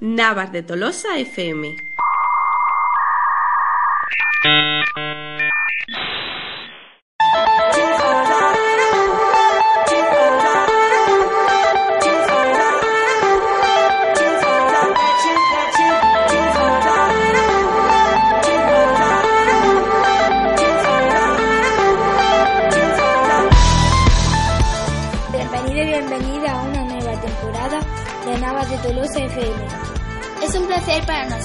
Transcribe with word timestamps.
Navas 0.00 0.52
de 0.52 0.62
Tolosa 0.62 1.18
FM. 1.18 1.76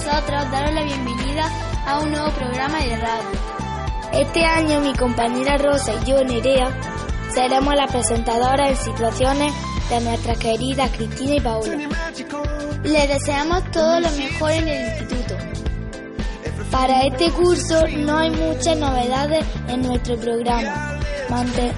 Nosotros 0.04 0.50
daros 0.50 0.74
la 0.74 0.82
bienvenida 0.82 1.48
a 1.86 2.00
un 2.00 2.10
nuevo 2.10 2.28
programa 2.32 2.78
de 2.78 2.96
radio. 2.96 3.38
Este 4.12 4.44
año 4.44 4.80
mi 4.80 4.92
compañera 4.94 5.56
Rosa 5.56 5.92
y 6.02 6.10
yo, 6.10 6.22
Nerea, 6.24 6.68
seremos 7.32 7.74
las 7.74 7.90
presentadoras 7.90 8.70
en 8.70 8.76
situaciones 8.76 9.52
de 9.88 10.00
nuestras 10.00 10.38
queridas 10.38 10.90
Cristina 10.90 11.34
y 11.36 11.40
Paola. 11.40 11.76
Les 12.84 13.08
deseamos 13.08 13.70
todo 13.70 14.00
lo 14.00 14.10
mejor 14.12 14.50
en 14.52 14.68
el 14.68 14.86
instituto. 14.88 15.34
Para 16.70 17.02
este 17.06 17.30
curso 17.30 17.82
no 17.98 18.18
hay 18.18 18.30
muchas 18.30 18.76
novedades 18.76 19.44
en 19.68 19.82
nuestro 19.82 20.16
programa. 20.18 20.98
Mante- 21.30 21.72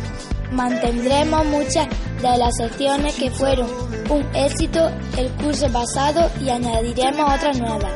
mantendremos 0.50 1.44
muchas 1.46 1.86
de 2.22 2.36
las 2.38 2.56
secciones 2.56 3.14
que 3.14 3.30
fueron 3.30 3.68
un 4.10 4.26
éxito 4.34 4.90
el 5.16 5.28
curso 5.32 5.68
pasado 5.70 6.28
y 6.44 6.48
añadiremos 6.50 7.34
otras 7.34 7.58
nuevas. 7.60 7.92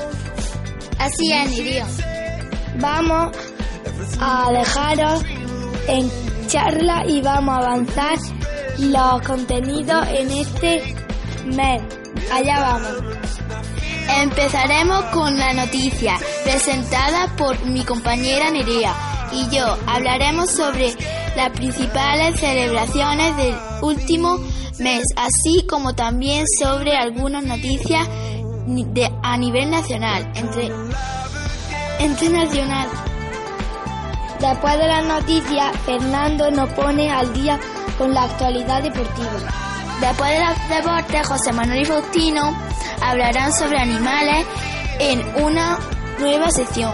Así 1.00 1.32
es, 1.32 1.50
Nirio. 1.50 1.86
Vamos 2.78 3.34
a 4.20 4.52
dejaros 4.52 5.22
en 5.88 6.10
charla 6.46 7.04
y 7.08 7.22
vamos 7.22 7.54
a 7.54 7.58
avanzar 7.58 8.18
los 8.78 9.22
contenidos 9.22 10.06
en 10.08 10.30
este 10.30 10.94
mes. 11.46 11.82
Allá 12.30 12.60
vamos. 12.60 13.02
Empezaremos 14.22 15.04
con 15.06 15.38
la 15.38 15.54
noticia 15.54 16.18
presentada 16.44 17.34
por 17.34 17.58
mi 17.64 17.82
compañera 17.82 18.50
Nerea 18.50 18.94
y 19.32 19.48
yo 19.54 19.78
hablaremos 19.86 20.50
sobre 20.50 20.92
las 21.34 21.48
principales 21.52 22.38
celebraciones 22.38 23.36
del 23.38 23.54
último 23.80 24.38
mes, 24.78 25.04
así 25.16 25.64
como 25.66 25.94
también 25.94 26.44
sobre 26.58 26.94
algunas 26.94 27.44
noticias 27.44 28.06
a 29.22 29.36
nivel 29.36 29.70
nacional, 29.70 30.30
entre, 30.34 30.70
internacional. 31.98 32.88
Después 34.40 34.78
de 34.78 34.86
las 34.86 35.04
noticias, 35.04 35.76
Fernando 35.84 36.50
nos 36.50 36.70
pone 36.70 37.10
al 37.10 37.32
día 37.32 37.58
con 37.98 38.14
la 38.14 38.24
actualidad 38.24 38.82
deportiva. 38.82 39.38
Después 40.00 40.30
de 40.30 40.40
los 40.40 40.68
deportes, 40.68 41.28
José 41.28 41.52
Manuel 41.52 41.82
y 41.82 41.84
Faustino 41.84 42.56
hablarán 43.02 43.52
sobre 43.52 43.78
animales 43.78 44.46
en 44.98 45.44
una 45.44 45.78
nueva 46.18 46.50
sección. 46.50 46.92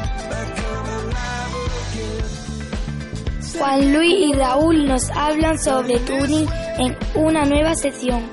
Juan 3.59 3.93
Luis 3.93 4.15
y 4.29 4.33
Raúl 4.33 4.87
nos 4.87 5.09
hablan 5.11 5.59
sobre 5.59 5.99
tuning 6.01 6.49
en 6.79 6.97
una 7.15 7.45
nueva 7.45 7.75
sección. 7.75 8.29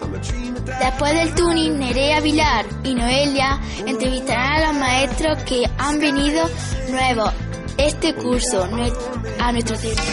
Después 0.80 1.14
del 1.14 1.36
tuning, 1.36 1.78
Nerea 1.78 2.20
Vilar 2.20 2.66
y 2.84 2.96
Noelia 2.96 3.60
entrevistarán 3.86 4.64
a 4.64 4.68
los 4.68 4.80
maestros 4.80 5.44
que 5.44 5.64
han 5.78 6.00
venido 6.00 6.50
nuevos 6.90 7.32
este 7.78 8.14
curso 8.14 8.64
a 8.64 9.52
nuestro 9.52 9.76
centro. 9.76 10.04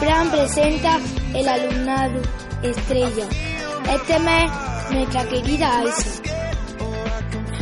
Fran 0.00 0.30
presenta 0.30 0.98
el 1.34 1.48
alumnado 1.48 2.20
estrella. 2.62 3.26
Este 3.90 4.18
mes, 4.18 4.50
nuestra 4.90 5.28
querida 5.28 5.78
Aisa. 5.78 6.22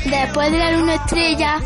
Después 0.05 0.53
del 0.53 0.63
alumno 0.63 0.93
estrella, 0.93 1.61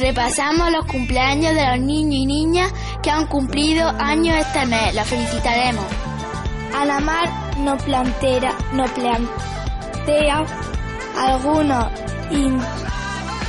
repasamos 0.00 0.72
los 0.72 0.86
cumpleaños 0.86 1.54
de 1.54 1.66
los 1.66 1.80
niños 1.80 2.14
y 2.14 2.26
niñas 2.26 2.72
que 3.02 3.10
han 3.10 3.26
cumplido 3.26 3.88
años 3.98 4.36
este 4.38 4.66
mes. 4.66 4.94
Los 4.94 5.06
felicitaremos. 5.06 5.84
Ana 6.74 7.00
Mar 7.00 7.58
nos 7.58 7.82
plantea, 7.82 8.54
nos 8.72 8.90
plantea 8.92 9.55
algunos 11.18 11.86
in- 12.30 12.60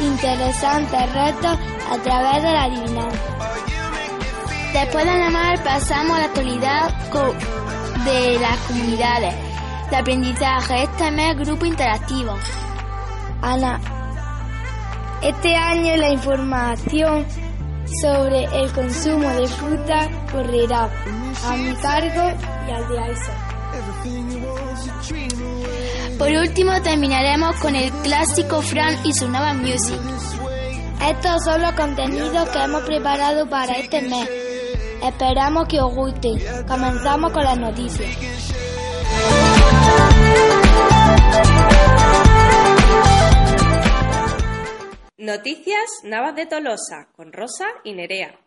interesantes 0.02 1.14
retos 1.14 1.58
a 1.92 1.98
través 2.04 2.44
de 2.44 2.52
la 2.52 2.64
adivinanza. 2.64 3.18
Después 4.74 5.06
de 5.06 5.12
Anamar 5.12 5.64
pasamos 5.64 6.18
a 6.18 6.20
la 6.20 6.26
actualidad 6.26 6.90
de 8.06 8.40
las 8.40 8.58
comunidades 8.68 9.34
de 9.90 9.96
aprendizaje. 9.96 10.84
Este 10.84 11.12
mes 11.12 11.38
grupo 11.38 11.66
interactivo. 11.66 12.36
Ana, 13.42 13.80
este 15.22 15.56
año 15.56 15.96
la 15.96 16.10
información 16.10 17.26
sobre 18.02 18.44
el 18.46 18.72
consumo 18.74 19.30
de 19.30 19.48
fruta 19.48 20.10
correrá 20.32 20.90
a 21.48 21.56
mi 21.56 21.74
cargo 21.76 22.32
y 22.68 22.72
al 22.72 22.88
de 22.90 23.00
Aisa. 23.00 23.32
Por 26.18 26.32
último 26.32 26.82
terminaremos 26.82 27.56
con 27.58 27.76
el 27.76 27.92
clásico 28.02 28.62
Fran 28.62 29.06
y 29.06 29.14
su 29.14 29.28
nueva 29.30 29.54
music. 29.54 30.00
Estos 31.02 31.44
son 31.44 31.62
los 31.62 31.74
contenidos 31.74 32.50
que 32.50 32.60
hemos 32.60 32.82
preparado 32.84 33.48
para 33.48 33.74
este 33.74 34.02
mes. 34.02 34.28
Esperamos 35.04 35.68
que 35.68 35.80
os 35.80 35.94
guste. 35.94 36.30
Comenzamos 36.68 37.32
con 37.32 37.44
las 37.44 37.60
noticias. 37.60 38.10
Noticias 45.18 45.86
Navas 46.04 46.36
de 46.36 46.46
Tolosa 46.48 47.10
con 47.16 47.32
Rosa 47.32 47.66
y 47.84 47.94
Nerea. 47.94 48.47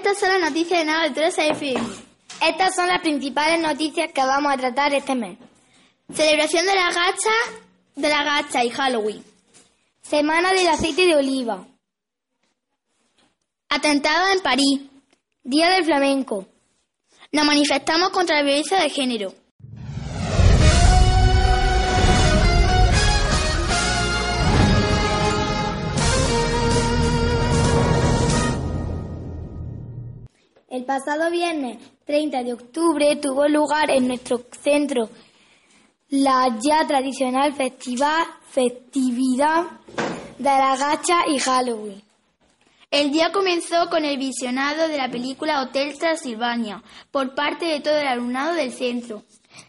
Estas 0.00 0.18
son 0.18 0.30
las 0.30 0.50
noticias 0.50 0.78
de 0.78 0.84
Nava 0.86 1.12
3 1.12 1.38
FM. 1.50 1.86
Estas 2.40 2.74
son 2.74 2.86
las 2.86 3.02
principales 3.02 3.60
noticias 3.60 4.10
que 4.10 4.22
vamos 4.22 4.50
a 4.50 4.56
tratar 4.56 4.94
este 4.94 5.14
mes. 5.14 5.36
Celebración 6.10 6.64
de 6.64 6.74
la 6.74 6.86
gacha, 6.86 7.60
de 7.96 8.08
la 8.08 8.24
gacha 8.24 8.64
y 8.64 8.70
Halloween. 8.70 9.22
Semana 10.00 10.52
del 10.52 10.68
aceite 10.68 11.04
de 11.04 11.16
oliva. 11.16 11.66
Atentado 13.68 14.32
en 14.32 14.40
París. 14.40 14.80
Día 15.42 15.68
del 15.68 15.84
flamenco. 15.84 16.46
Nos 17.32 17.44
manifestamos 17.44 18.08
contra 18.08 18.36
la 18.36 18.42
violencia 18.42 18.80
de 18.80 18.88
género. 18.88 19.34
El 30.70 30.84
pasado 30.84 31.32
viernes 31.32 31.78
30 32.06 32.44
de 32.44 32.52
octubre 32.52 33.16
tuvo 33.16 33.48
lugar 33.48 33.90
en 33.90 34.06
nuestro 34.06 34.40
centro 34.62 35.10
la 36.10 36.56
ya 36.60 36.86
tradicional 36.86 37.52
festividad 37.54 38.24
de 40.38 40.44
la 40.44 40.76
gacha 40.76 41.26
y 41.26 41.40
Halloween. 41.40 42.00
El 42.88 43.10
día 43.10 43.32
comenzó 43.32 43.90
con 43.90 44.04
el 44.04 44.16
visionado 44.16 44.86
de 44.86 44.96
la 44.96 45.10
película 45.10 45.60
Hotel 45.60 45.98
Transilvania 45.98 46.84
por 47.10 47.34
parte 47.34 47.66
de 47.66 47.80
todo 47.80 47.98
el 47.98 48.06
alumnado 48.06 48.54
del 48.54 48.70
centro. 48.70 49.24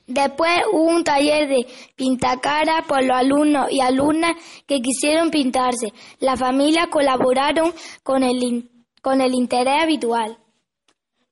Después 0.06 0.52
hubo 0.72 0.84
un 0.84 1.04
taller 1.04 1.50
de 1.50 1.66
pintacara 1.96 2.84
por 2.88 3.04
los 3.04 3.18
alumnos 3.18 3.72
y 3.72 3.82
alumnas 3.82 4.36
que 4.68 4.82
quisieron 4.82 5.32
pintarse. 5.32 5.94
Las 6.20 6.40
familias 6.40 6.90
colaboraron 6.92 7.74
con 8.04 8.22
el, 8.22 8.70
con 9.02 9.22
el 9.22 9.34
interés 9.34 9.82
habitual. 9.82 10.38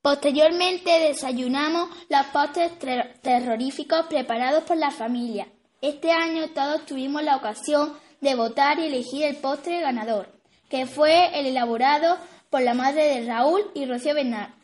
Posteriormente 0.01 0.92
desayunamos 1.00 1.90
los 2.10 2.25
postres 2.28 2.78
ter- 2.80 3.19
terroríficos 3.22 4.06
preparados 4.07 4.63
por 4.63 4.78
la 4.78 4.92
familia. 4.92 5.48
Este 5.81 6.12
año 6.12 6.50
todos 6.54 6.86
tuvimos 6.86 7.22
la 7.24 7.36
ocasión 7.36 7.94
de 8.22 8.36
votar 8.36 8.80
y 8.80 8.88
elegir 8.88 9.24
el 9.24 9.38
postre 9.38 9.81
ganador, 9.81 10.30
que 10.69 10.86
fue 10.86 11.38
el 11.40 11.48
elaborado 11.48 12.18
por 12.50 12.62
la 12.62 12.74
madre 12.74 13.06
de 13.06 13.25
Raúl 13.25 13.62
y 13.74 13.86
Rocío. 13.86 14.13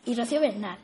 Y 0.06 0.16
Rocío 0.16 0.40
Bernard. 0.40 0.80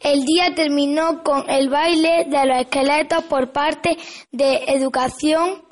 El 0.00 0.24
día 0.24 0.54
terminó 0.54 1.22
con 1.22 1.48
el 1.48 1.68
baile 1.68 2.26
de 2.28 2.46
los 2.46 2.58
esqueletos 2.58 3.24
por 3.24 3.52
parte 3.52 3.96
de 4.30 4.64
educación 4.68 5.64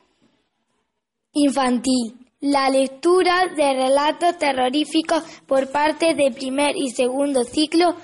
infantil, 1.33 2.22
la 2.43 2.69
lectura 2.71 3.47
de 3.57 3.73
relatos 3.73 4.37
terroríficos 4.37 5.23
por 5.47 5.71
parte 5.71 6.15
de 6.15 6.33
primer 6.33 6.77
y 6.77 6.91
segundo 6.91 7.45
ciclo 7.45 7.95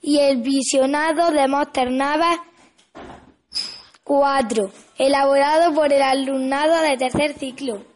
y 0.00 0.18
el 0.18 0.38
visionado 0.38 1.30
de 1.30 1.46
Monster 1.46 1.90
Navas 1.90 2.38
4, 4.02 4.70
elaborado 4.96 5.74
por 5.74 5.92
el 5.92 6.00
alumnado 6.00 6.80
de 6.80 6.96
tercer 6.96 7.34
ciclo. 7.34 7.91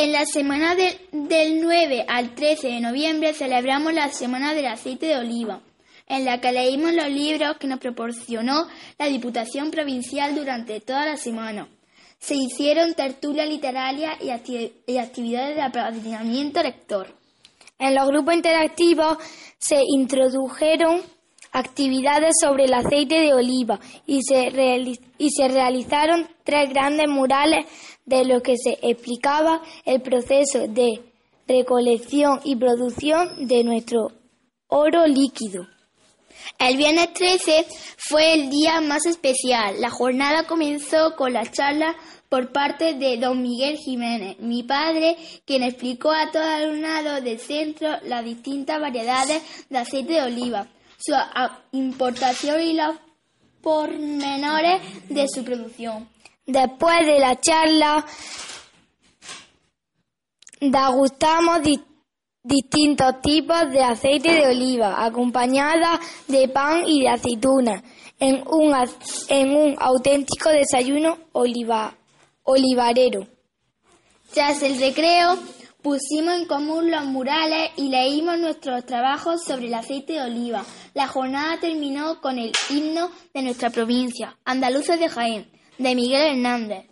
En 0.00 0.12
la 0.12 0.26
semana 0.26 0.76
del 0.76 1.60
9 1.60 2.04
al 2.06 2.32
13 2.36 2.68
de 2.68 2.80
noviembre 2.80 3.34
celebramos 3.34 3.92
la 3.92 4.08
Semana 4.12 4.54
del 4.54 4.66
Aceite 4.66 5.06
de 5.06 5.16
Oliva, 5.16 5.60
en 6.06 6.24
la 6.24 6.40
que 6.40 6.52
leímos 6.52 6.92
los 6.94 7.08
libros 7.08 7.56
que 7.58 7.66
nos 7.66 7.80
proporcionó 7.80 8.68
la 8.96 9.06
Diputación 9.06 9.72
Provincial 9.72 10.36
durante 10.36 10.78
toda 10.78 11.04
la 11.04 11.16
semana. 11.16 11.66
Se 12.20 12.36
hicieron 12.36 12.94
tertulias 12.94 13.48
literarias 13.48 14.18
y, 14.20 14.98
actividades 14.98 15.56
de 15.56 15.62
apadrinamiento 15.62 16.62
lector. 16.62 17.12
En 17.80 17.96
los 17.96 18.06
grupos 18.06 18.34
interactivos 18.34 19.18
se 19.58 19.80
introdujeron 19.82 21.02
actividades 21.52 22.34
sobre 22.40 22.64
el 22.64 22.74
aceite 22.74 23.20
de 23.20 23.34
oliva 23.34 23.78
y 24.06 24.22
se, 24.22 24.50
y 25.18 25.30
se 25.30 25.48
realizaron 25.48 26.28
tres 26.44 26.70
grandes 26.70 27.08
murales 27.08 27.66
de 28.04 28.24
lo 28.24 28.40
que 28.40 28.56
se 28.56 28.78
explicaba 28.82 29.62
el 29.84 30.00
proceso 30.00 30.66
de 30.68 31.02
recolección 31.46 32.40
y 32.44 32.56
producción 32.56 33.46
de 33.46 33.64
nuestro 33.64 34.12
oro 34.68 35.06
líquido. 35.06 35.66
El 36.58 36.76
viernes 36.76 37.12
13 37.12 37.66
fue 37.96 38.34
el 38.34 38.50
día 38.50 38.80
más 38.80 39.06
especial. 39.06 39.80
La 39.80 39.90
jornada 39.90 40.44
comenzó 40.46 41.14
con 41.16 41.32
la 41.32 41.50
charla 41.50 41.94
por 42.28 42.52
parte 42.52 42.94
de 42.94 43.16
don 43.16 43.42
Miguel 43.42 43.76
Jiménez, 43.78 44.38
mi 44.40 44.62
padre, 44.62 45.16
quien 45.46 45.62
explicó 45.62 46.10
a 46.10 46.30
todo 46.30 46.42
el 46.42 46.62
alumnado 46.62 47.20
del 47.20 47.38
centro 47.38 47.88
las 48.04 48.24
distintas 48.24 48.80
variedades 48.80 49.42
de 49.70 49.78
aceite 49.78 50.14
de 50.14 50.22
oliva, 50.22 50.68
su 50.98 51.14
importación 51.72 52.60
y 52.60 52.74
los 52.74 52.96
pormenores 53.62 54.82
de 55.08 55.26
su 55.28 55.44
producción. 55.44 56.08
Después 56.46 57.06
de 57.06 57.18
la 57.18 57.38
charla, 57.40 58.04
degustamos 60.60 61.60
distintos 62.42 63.20
tipos 63.22 63.70
de 63.70 63.82
aceite 63.82 64.32
de 64.32 64.48
oliva, 64.48 65.04
acompañada 65.04 66.00
de 66.26 66.48
pan 66.48 66.84
y 66.86 67.02
de 67.02 67.10
aceituna, 67.10 67.82
en 68.18 68.42
un, 68.48 68.74
en 69.28 69.56
un 69.56 69.76
auténtico 69.78 70.48
desayuno 70.50 71.18
olivarero. 71.32 73.26
Tras 74.32 74.62
el 74.62 74.78
recreo, 74.78 75.38
pusimos 75.82 76.34
en 76.34 76.46
común 76.46 76.90
los 76.90 77.04
murales 77.04 77.70
y 77.76 77.88
leímos 77.88 78.38
nuestros 78.38 78.84
trabajos 78.84 79.44
sobre 79.44 79.66
el 79.66 79.74
aceite 79.74 80.14
de 80.14 80.22
oliva. 80.22 80.64
La 80.94 81.06
jornada 81.06 81.58
terminó 81.60 82.20
con 82.20 82.38
el 82.38 82.52
himno 82.70 83.10
de 83.32 83.42
nuestra 83.42 83.70
provincia, 83.70 84.36
Andaluces 84.44 84.98
de 84.98 85.08
Jaén 85.08 85.50
de 85.78 85.94
Miguel 85.94 86.32
Hernández. 86.32 86.86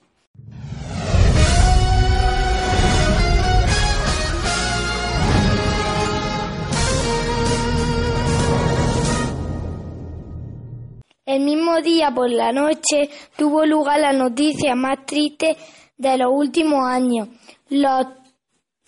El 11.26 11.40
mismo 11.42 11.80
día 11.82 12.12
por 12.14 12.30
la 12.30 12.52
noche 12.52 13.10
tuvo 13.36 13.66
lugar 13.66 13.98
la 13.98 14.12
noticia 14.12 14.76
más 14.76 15.04
triste 15.04 15.56
de 15.98 16.16
los 16.16 16.30
últimos 16.32 16.86
años, 16.86 17.28
los 17.68 18.06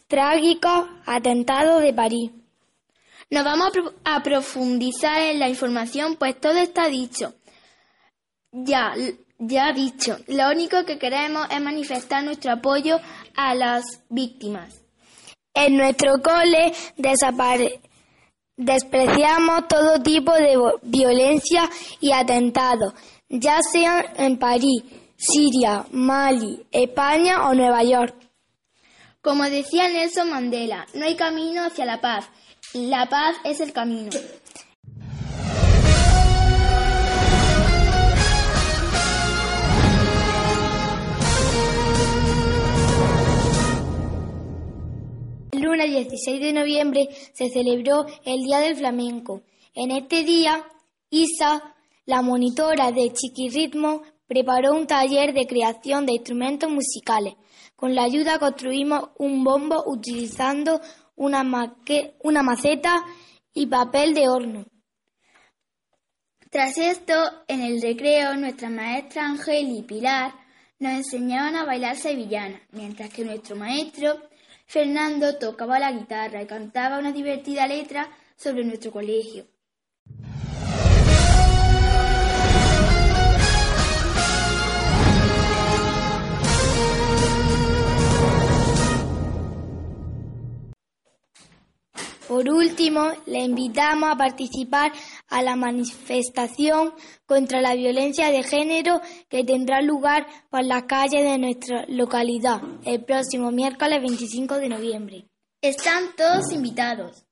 trágicos 0.08 0.86
atentados 1.06 1.82
de 1.82 1.92
París. 1.92 2.30
Nos 3.30 3.44
vamos 3.44 3.72
a 4.04 4.22
profundizar 4.22 5.20
en 5.20 5.38
la 5.38 5.48
información, 5.48 6.16
pues 6.16 6.40
todo 6.40 6.56
está 6.56 6.88
dicho. 6.88 7.34
Ya, 8.50 8.94
ya 9.38 9.72
dicho, 9.72 10.16
lo 10.26 10.50
único 10.50 10.84
que 10.86 10.98
queremos 10.98 11.46
es 11.50 11.60
manifestar 11.60 12.24
nuestro 12.24 12.52
apoyo 12.52 12.98
a 13.36 13.54
las 13.54 13.84
víctimas. 14.08 14.80
En 15.52 15.76
nuestro 15.76 16.22
cole 16.22 16.72
despreciamos 18.56 19.68
todo 19.68 20.02
tipo 20.02 20.32
de 20.32 20.56
violencia 20.82 21.68
y 22.00 22.12
atentados, 22.12 22.94
ya 23.28 23.58
sean 23.60 24.04
en 24.16 24.38
París, 24.38 24.82
Siria, 25.16 25.84
Mali, 25.92 26.66
España 26.70 27.48
o 27.48 27.54
Nueva 27.54 27.82
York. 27.82 28.27
Como 29.20 29.42
decía 29.50 29.88
Nelson 29.88 30.30
Mandela, 30.30 30.86
no 30.94 31.04
hay 31.04 31.16
camino 31.16 31.64
hacia 31.64 31.84
la 31.84 32.00
paz, 32.00 32.28
la 32.72 33.08
paz 33.08 33.34
es 33.42 33.60
el 33.60 33.72
camino. 33.72 34.10
El 45.50 45.62
lunes 45.62 45.90
16 45.90 46.40
de 46.40 46.52
noviembre 46.52 47.08
se 47.34 47.48
celebró 47.48 48.06
el 48.24 48.44
Día 48.44 48.60
del 48.60 48.76
Flamenco. 48.76 49.42
En 49.74 49.90
este 49.90 50.22
día, 50.22 50.64
Isa, 51.10 51.74
la 52.06 52.22
monitora 52.22 52.92
de 52.92 53.12
Chiquirritmo, 53.12 54.02
preparó 54.28 54.74
un 54.74 54.86
taller 54.86 55.34
de 55.34 55.48
creación 55.48 56.06
de 56.06 56.12
instrumentos 56.12 56.70
musicales. 56.70 57.34
Con 57.78 57.94
la 57.94 58.02
ayuda 58.02 58.40
construimos 58.40 59.10
un 59.18 59.44
bombo 59.44 59.84
utilizando 59.86 60.80
una, 61.14 61.44
maceta 61.44 63.04
y 63.54 63.66
papel 63.66 64.14
de 64.14 64.28
horno. 64.28 64.64
Tras 66.50 66.76
esto, 66.76 67.14
en 67.46 67.62
el 67.62 67.80
recreo, 67.80 68.34
nuestra 68.34 68.68
maestra 68.68 69.26
Ángel 69.26 69.68
y 69.68 69.82
Pilar 69.82 70.34
nos 70.80 70.90
enseñaban 70.90 71.54
a 71.54 71.64
bailar 71.64 71.94
sevillana, 71.94 72.60
mientras 72.72 73.10
que 73.10 73.24
nuestro 73.24 73.54
maestro 73.54 74.22
Fernando 74.66 75.38
tocaba 75.38 75.78
la 75.78 75.92
guitarra 75.92 76.42
y 76.42 76.48
cantaba 76.48 76.98
una 76.98 77.12
divertida 77.12 77.68
letra 77.68 78.10
sobre 78.34 78.64
nuestro 78.64 78.90
colegio. 78.90 79.46
Por 92.28 92.46
último, 92.50 93.10
le 93.24 93.40
invitamos 93.40 94.10
a 94.12 94.16
participar 94.16 94.92
a 95.28 95.42
la 95.42 95.56
manifestación 95.56 96.92
contra 97.24 97.62
la 97.62 97.74
violencia 97.74 98.30
de 98.30 98.42
género 98.42 99.00
que 99.30 99.44
tendrá 99.44 99.80
lugar 99.80 100.26
por 100.50 100.62
las 100.62 100.82
calles 100.82 101.24
de 101.24 101.38
nuestra 101.38 101.86
localidad 101.88 102.60
el 102.84 103.02
próximo 103.02 103.50
miércoles 103.50 104.02
25 104.02 104.56
de 104.56 104.68
noviembre. 104.68 105.24
Están 105.62 106.14
todos 106.16 106.52
invitados. 106.52 107.24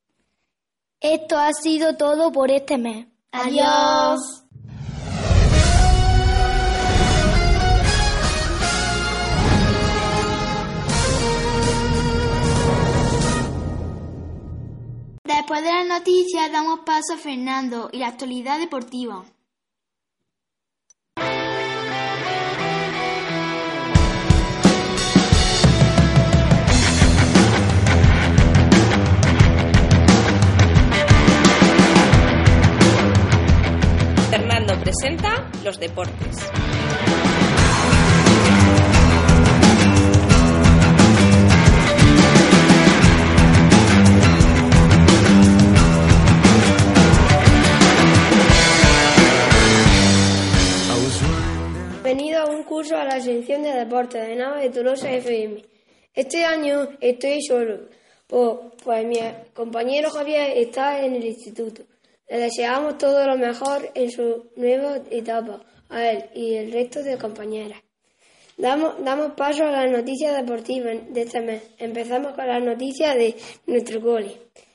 Esto 0.99 1.37
ha 1.37 1.53
sido 1.53 1.97
todo 1.97 2.33
por 2.33 2.51
este 2.51 2.79
mes. 2.79 3.07
Adiós. 3.33 4.46
Después 15.27 15.61
de 15.65 15.73
las 15.73 15.87
noticias 15.89 16.53
damos 16.53 16.81
paso 16.87 17.15
a 17.15 17.17
Fernando 17.17 17.91
y 17.93 17.99
la 17.99 18.07
actualidad 18.07 18.61
deportiva. 18.61 19.25
Fernando 34.31 34.79
presenta 34.81 35.51
los 35.65 35.81
deportes. 35.81 36.37
Bienvenido 52.87 52.99
a 52.99 53.05
un 53.05 53.11
curso 53.11 53.15
a 53.15 53.17
la 53.17 53.21
sección 53.21 53.63
de 53.63 53.73
deportes 53.73 54.27
de 54.27 54.37
Nava 54.37 54.61
de 54.61 54.71
Tolosa 54.71 55.11
FM. 55.11 55.63
Este 56.15 56.45
año 56.45 56.89
estoy 57.01 57.43
solo. 57.43 57.89
Pues, 58.27 58.59
pues 58.83 59.07
mi 59.07 59.19
compañero 59.55 60.11
Javier 60.11 60.57
está 60.57 61.05
en 61.05 61.17
el 61.17 61.25
instituto. 61.25 61.83
Le 62.29 62.39
deseamos 62.39 62.99
todo 62.99 63.27
lo 63.27 63.37
mejor 63.37 63.91
en 63.95 64.11
su 64.11 64.51
nueva 64.57 65.01
etapa 65.11 65.65
a 65.89 66.11
él 66.11 66.25
y 66.35 66.55
el 66.55 66.73
resto 66.73 67.03
de 67.03 67.19
compañeras. 67.19 67.81
Damos, 68.57 69.03
damos 69.05 69.33
paso 69.33 69.65
a 69.65 69.71
las 69.71 69.91
noticias 69.91 70.37
deportivas 70.37 70.97
de 71.13 71.23
este 71.23 71.41
mes. 71.41 71.63
Empezamos 71.79 72.35
con 72.35 72.47
las 72.47 72.63
noticias 72.63 73.17
de 73.17 73.35
nuestro 73.67 74.01
cole. 74.01 74.33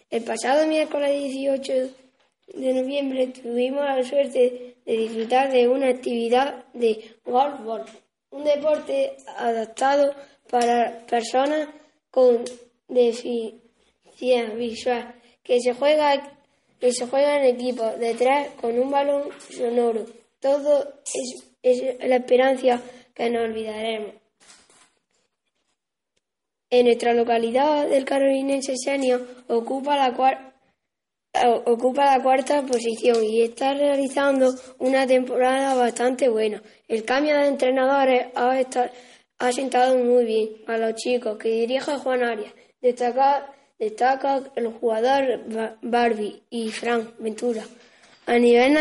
El 0.09 0.23
pasado 0.23 0.67
miércoles 0.67 1.11
18 1.11 1.73
de 2.55 2.73
noviembre 2.73 3.27
tuvimos 3.27 3.85
la 3.85 4.03
suerte 4.03 4.70
de 4.85 4.97
disfrutar 4.97 5.51
de 5.51 5.67
una 5.67 5.89
actividad 5.89 6.65
de 6.73 7.15
golf, 7.25 7.89
un 8.31 8.43
deporte 8.43 9.15
adaptado 9.37 10.13
para 10.49 11.05
personas 11.05 11.69
con 12.09 12.43
deficiencia 12.87 14.49
visual 14.55 15.15
que 15.43 15.59
se 15.59 15.73
juega 15.73 16.37
que 16.79 16.91
se 16.91 17.05
juega 17.05 17.37
en 17.37 17.55
equipo 17.55 17.83
de 17.83 18.15
tres 18.15 18.49
con 18.59 18.77
un 18.77 18.89
balón 18.89 19.29
sonoro. 19.49 20.03
Todo 20.39 21.01
es, 21.61 21.95
la 21.99 22.15
esperanza 22.15 22.81
que 23.13 23.29
no 23.29 23.41
olvidaremos. 23.41 24.15
En 26.71 26.85
nuestra 26.85 27.13
localidad 27.13 27.87
del 27.87 28.03
Carolinense 28.03 28.75
Senior 28.77 29.27
ocupa 29.47 29.95
la, 29.95 30.50
ocupa 31.65 32.17
la 32.17 32.23
cuarta 32.23 32.61
posición 32.63 33.23
y 33.23 33.41
está 33.41 33.73
realizando 33.73 34.53
una 34.79 35.07
temporada 35.07 35.75
bastante 35.75 36.29
buena. 36.29 36.61
El 36.87 37.05
cambio 37.05 37.37
de 37.37 37.47
entrenadores 37.47 38.27
ha, 38.35 38.59
ha 39.39 39.51
sentado 39.51 39.97
muy 39.97 40.25
bien 40.25 40.49
a 40.67 40.77
los 40.77 40.95
chicos 40.95 41.37
que 41.37 41.49
dirige 41.49 41.97
Juan 41.97 42.23
Arias. 42.23 42.53
Destaca, 42.81 43.53
destaca 43.79 44.41
el 44.55 44.67
jugador 44.67 45.41
Barbie 45.81 46.41
y 46.49 46.69
Frank 46.69 47.15
Ventura. 47.19 47.63
A 48.27 48.37
nivel, 48.37 48.77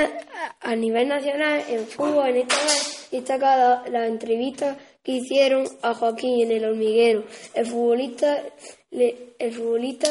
a 0.60 0.76
nivel 0.76 1.08
nacional, 1.08 1.64
en 1.68 1.86
fútbol, 1.86 2.28
en 2.28 2.36
esta 2.38 2.56
vez, 2.56 3.08
destaca 3.10 3.88
la, 3.88 4.06
entrevista 4.06 4.76
que 5.02 5.12
hicieron 5.12 5.66
a 5.82 5.94
Joaquín 5.94 6.42
en 6.42 6.52
el 6.52 6.64
hormiguero. 6.66 7.24
El 7.54 7.66
futbolista, 7.66 8.42
el 8.90 9.52
futbolista 9.52 10.08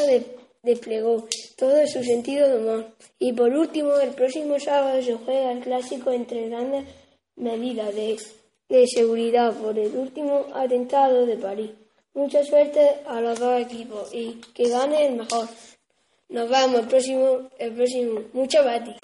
desplegó 0.70 1.28
todo 1.58 1.86
su 1.88 2.04
sentido 2.04 2.48
de 2.48 2.58
humor. 2.58 2.86
Y 3.18 3.34
por 3.34 3.52
último, 3.54 3.98
el 3.98 4.12
próximo 4.12 4.60
sábado 4.60 5.02
se 5.02 5.16
juega 5.16 5.52
el 5.52 5.60
clásico 5.60 6.12
entre 6.12 6.50
grandes 6.50 6.86
medidas 7.36 7.94
de, 7.96 8.18
seguridad 8.88 9.54
por 9.54 9.78
el 9.78 9.96
último 9.96 10.46
atentado 10.54 11.26
de 11.26 11.38
París. 11.38 11.72
Mucha 12.14 12.44
suerte 12.44 13.02
a 13.08 13.22
los 13.22 13.40
dos 13.40 13.62
equipos 13.62 14.14
y 14.14 14.42
que 14.54 14.70
gane 14.70 15.08
el 15.08 15.16
mejor. 15.16 15.48
Nos 16.30 16.50
vemos 16.50 16.82
el 16.82 16.88
próximo, 16.88 17.50
el 17.58 17.74
próximo. 17.74 18.22
Mucho 18.34 18.64
Bati. 18.64 18.96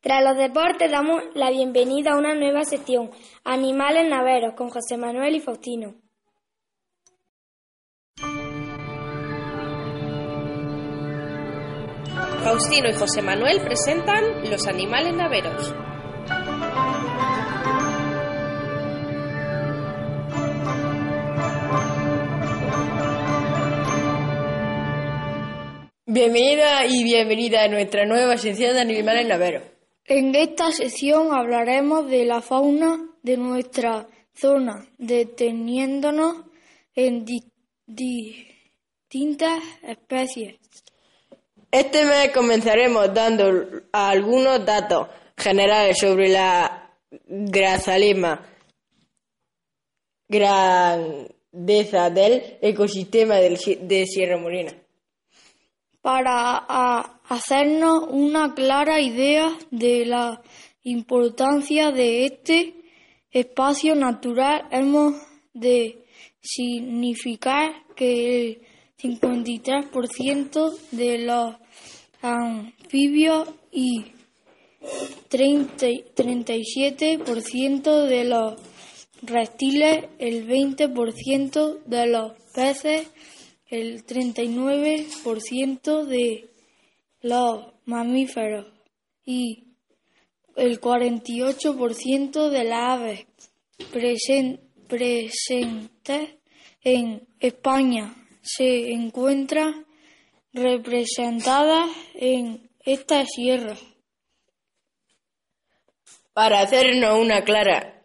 Tras 0.00 0.24
los 0.24 0.36
deportes 0.36 0.90
damos 0.90 1.22
la 1.34 1.50
bienvenida 1.50 2.12
a 2.12 2.18
una 2.18 2.34
nueva 2.34 2.64
sección, 2.64 3.10
Animales 3.44 4.08
Naveros, 4.08 4.54
con 4.54 4.70
José 4.70 4.96
Manuel 4.96 5.36
y 5.36 5.40
Faustino. 5.40 5.94
Faustino 12.42 12.88
y 12.88 12.94
José 12.94 13.20
Manuel 13.20 13.60
presentan 13.60 14.50
Los 14.50 14.66
Animales 14.66 15.14
Naveros. 15.14 15.74
Bienvenida 26.06 26.86
y 26.86 27.04
bienvenida 27.04 27.64
a 27.64 27.68
nuestra 27.68 28.06
nueva 28.06 28.38
sección 28.38 28.72
de 28.74 28.80
animales 28.80 29.28
naveros. 29.28 29.62
En 30.06 30.34
esta 30.34 30.72
sección 30.72 31.32
hablaremos 31.32 32.08
de 32.08 32.24
la 32.24 32.40
fauna 32.40 33.06
de 33.22 33.36
nuestra 33.36 34.08
zona, 34.32 34.88
deteniéndonos 34.98 36.44
en 36.94 37.24
distintas 37.86 39.62
especies. 39.82 40.59
Este 41.72 42.04
mes 42.04 42.32
comenzaremos 42.32 43.14
dando 43.14 43.82
algunos 43.92 44.66
datos 44.66 45.06
generales 45.36 45.98
sobre 46.00 46.28
la 46.28 46.90
grazalema, 47.28 48.44
grandeza 50.28 52.10
del 52.10 52.58
ecosistema 52.60 53.36
de 53.36 54.04
Sierra 54.06 54.36
Morena. 54.36 54.72
Para 56.02 56.56
hacernos 57.28 58.08
una 58.08 58.52
clara 58.52 59.00
idea 59.00 59.56
de 59.70 60.06
la 60.06 60.42
importancia 60.82 61.92
de 61.92 62.26
este 62.26 62.74
espacio 63.30 63.94
natural, 63.94 64.66
hemos 64.72 65.14
de 65.52 66.04
significar 66.40 67.70
que 67.94 68.69
53% 69.02 70.78
de 70.90 71.18
los 71.18 71.54
anfibios 72.22 73.48
y 73.72 74.04
37% 75.30 78.06
de 78.06 78.24
los 78.24 78.60
reptiles, 79.22 80.06
el 80.18 80.48
20% 80.48 81.84
de 81.84 82.06
los 82.06 82.32
peces, 82.54 83.08
el 83.68 84.04
39% 84.04 86.04
de 86.04 86.48
los 87.22 87.66
mamíferos 87.84 88.66
y 89.24 89.64
el 90.56 90.80
48% 90.80 92.48
de 92.48 92.64
las 92.64 92.98
aves 92.98 93.26
presentes 93.90 94.60
en 96.82 97.28
España 97.38 98.19
se 98.42 98.92
encuentran 98.92 99.86
representadas 100.52 101.88
en 102.14 102.70
esta 102.84 103.24
sierra. 103.26 103.76
Para 106.32 106.60
hacernos 106.60 107.18
una 107.18 107.42
clara 107.42 108.04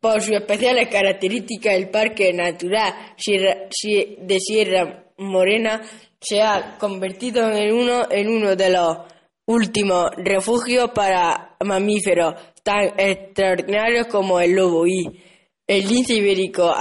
por 0.00 0.22
sus 0.22 0.34
especiales 0.34 0.88
características, 0.88 1.74
el 1.74 1.90
Parque 1.90 2.32
Natural 2.32 3.14
de 3.16 4.40
Sierra 4.40 5.04
Morena 5.18 5.82
se 6.20 6.42
ha 6.42 6.78
convertido 6.78 7.50
en 7.50 7.74
uno, 7.74 8.10
en 8.10 8.28
uno 8.28 8.56
de 8.56 8.70
los 8.70 8.98
últimos 9.46 10.10
refugios 10.16 10.90
para 10.92 11.56
mamíferos 11.64 12.34
tan 12.62 12.98
extraordinarios 12.98 14.06
como 14.06 14.40
el 14.40 14.52
lobo 14.52 14.86
y 14.86 15.22
el 15.66 15.86
lince 15.86 16.14
ibérico, 16.14 16.72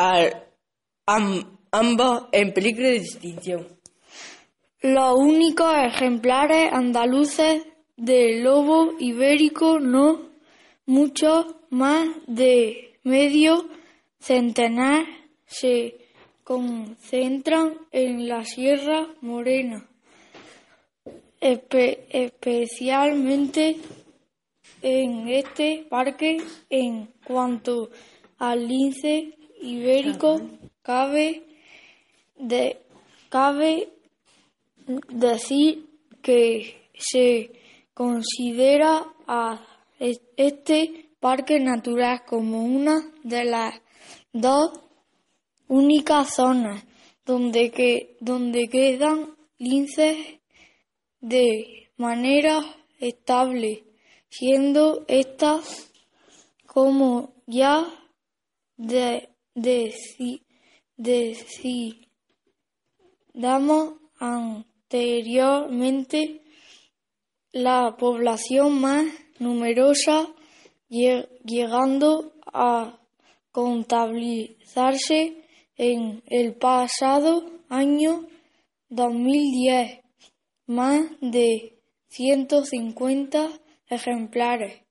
ambos 1.72 2.26
en 2.32 2.54
peligro 2.54 2.86
de 2.86 2.98
extinción. 2.98 3.68
Los 4.82 5.18
únicos 5.18 5.74
ejemplares 5.78 6.72
andaluces 6.72 7.64
del 7.98 8.44
lobo 8.44 8.94
ibérico, 9.00 9.80
no 9.80 10.30
muchos 10.86 11.48
más 11.70 12.08
de 12.28 13.00
medio 13.04 13.68
centenar 14.20 15.06
se 15.46 15.98
concentran 16.44 17.78
en 17.92 18.28
la 18.28 18.44
Sierra 18.46 19.08
Morena, 19.22 19.88
especialmente 21.40 23.78
en 24.82 25.28
este 25.28 25.86
parque. 25.90 26.38
En 26.70 27.10
cuanto 27.26 27.90
al 28.38 28.68
lince 28.68 29.38
ibérico, 29.62 30.42
cabe, 30.82 31.44
cabe 33.30 33.90
decir 35.10 35.86
que 36.22 36.90
se 36.98 37.52
considera 37.94 39.06
a 39.28 39.62
este 40.00 41.10
parque 41.20 41.60
natural 41.60 42.24
como 42.26 42.64
una 42.64 43.12
de 43.24 43.44
las 43.46 43.82
dos 44.32 44.80
únicas 45.68 46.34
zonas 46.36 46.84
donde, 47.26 47.72
que, 47.72 48.18
donde 48.20 48.70
quedan 48.70 49.36
linces 49.58 50.18
de 51.20 51.90
manera 51.98 52.64
estable, 53.00 53.84
siendo 54.30 55.06
estas 55.08 55.92
como 56.66 57.34
ya 57.46 57.86
de, 58.78 59.30
damos 63.34 63.96
anteriormente 64.20 66.44
la 67.52 67.98
población 67.98 68.80
más 68.80 69.08
numerosa 69.40 70.28
llegando 70.90 72.34
a 72.54 73.00
contabilizarse 73.52 75.44
en 75.78 76.22
el 76.28 76.54
pasado 76.56 77.50
año 77.70 78.28
2010, 78.90 80.02
más 80.68 81.02
de 81.22 81.80
150 82.10 83.50
ejemplares. 83.88 84.82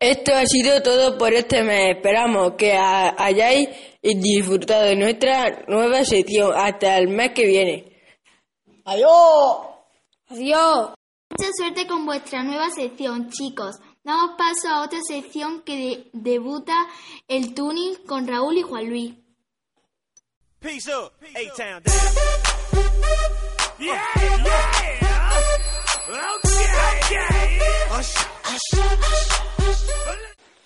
Esto 0.00 0.34
ha 0.34 0.46
sido 0.46 0.82
todo 0.82 1.18
por 1.18 1.34
este 1.34 1.62
mes. 1.62 1.96
Esperamos 1.96 2.54
que 2.56 2.72
hayáis 2.72 3.68
disfrutado 4.02 4.84
de 4.84 4.96
nuestra 4.96 5.62
nueva 5.68 6.06
sección. 6.06 6.54
Hasta 6.56 6.96
el 6.96 7.08
mes 7.08 7.32
que 7.34 7.44
viene. 7.44 8.02
¡Adiós! 8.86 9.58
¡Adiós! 10.28 10.94
Mucha 11.28 11.50
suerte 11.54 11.86
con 11.86 12.06
vuestra 12.06 12.42
nueva 12.42 12.70
sección, 12.70 13.28
chicos. 13.28 13.76
Damos 14.02 14.36
paso 14.38 14.68
a 14.70 14.84
otra 14.84 15.00
sección 15.06 15.60
que 15.66 16.08
debuta 16.14 16.86
el 17.28 17.52
tuning 17.52 17.96
con 18.06 18.26
Raúl 18.26 18.56
y 18.56 18.62
Juan 18.62 18.88
Luis. 18.88 19.14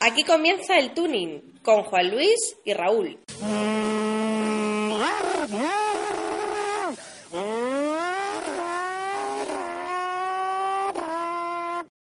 Aquí 0.01 0.23
comienza 0.23 0.79
el 0.79 0.93
tuning 0.93 1.41
con 1.63 1.83
Juan 1.85 2.11
Luis 2.11 2.57
y 2.65 2.75
Raúl. 2.75 3.19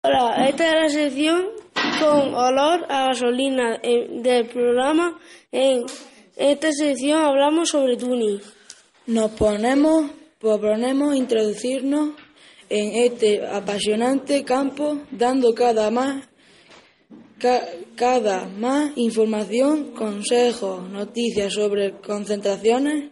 Hola, 0.02 0.48
esta 0.48 0.66
es 0.66 0.74
la 0.74 0.88
sección 0.90 1.46
con 1.98 2.34
olor 2.34 2.84
a 2.90 3.06
gasolina 3.06 3.78
del 3.78 4.48
programa. 4.48 5.18
En 5.50 5.86
esta 6.36 6.72
sección 6.72 7.22
hablamos 7.22 7.70
sobre 7.70 7.96
tuning. 7.96 8.38
Nos 9.06 9.30
ponemos, 9.30 10.10
proponemos 10.38 11.16
introducirnos 11.16 12.10
en 12.68 13.04
este 13.04 13.46
apasionante 13.46 14.44
campo, 14.44 14.98
dando 15.10 15.54
cada 15.54 15.90
más 15.90 16.33
cada 17.96 18.46
más 18.46 18.92
información, 18.96 19.92
consejos, 19.92 20.88
noticias 20.88 21.52
sobre 21.52 21.92
concentraciones. 22.00 23.10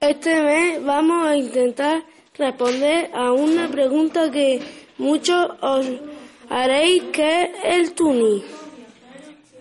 Este 0.00 0.42
mes 0.42 0.82
vamos 0.82 1.26
a 1.26 1.36
intentar 1.36 2.04
responder 2.36 3.10
a 3.12 3.32
una 3.32 3.70
pregunta 3.70 4.30
que 4.30 4.60
muchos 4.98 5.46
os 5.60 5.86
haréis, 6.48 7.02
que 7.12 7.42
es 7.42 7.50
el 7.64 7.92
tuning. 7.92 8.42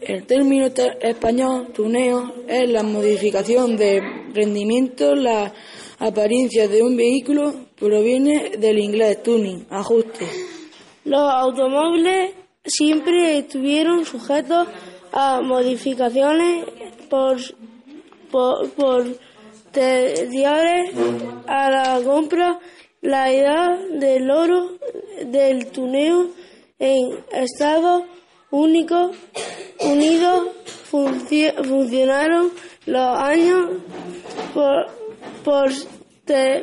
El 0.01 0.25
término 0.25 0.67
español 1.01 1.67
tuneo 1.73 2.33
es 2.47 2.69
la 2.69 2.83
modificación 2.83 3.75
de 3.75 4.01
rendimiento, 4.33 5.13
la 5.13 5.53
apariencia 5.99 6.69
de 6.69 6.81
un 6.81 6.95
vehículo 6.95 7.53
proviene 7.75 8.51
del 8.57 8.79
inglés 8.79 9.21
tuning, 9.21 9.67
ajuste. 9.69 10.58
Los 11.09 11.27
automóviles 11.27 12.35
siempre 12.63 13.39
estuvieron 13.39 14.05
sujetos 14.05 14.67
a 15.11 15.41
modificaciones 15.41 16.65
por, 17.09 17.37
por, 18.29 18.69
posteriores 19.71 20.91
a 21.47 21.71
la 21.71 21.99
compra. 22.05 22.59
La 23.01 23.31
edad 23.31 23.79
del 23.89 24.29
oro 24.29 24.77
del 25.25 25.71
tuneo 25.71 26.29
en 26.77 27.23
Estados 27.31 28.03
Unidos 28.51 29.15
funcionaron 30.91 32.51
los 32.85 33.17
años 33.17 33.67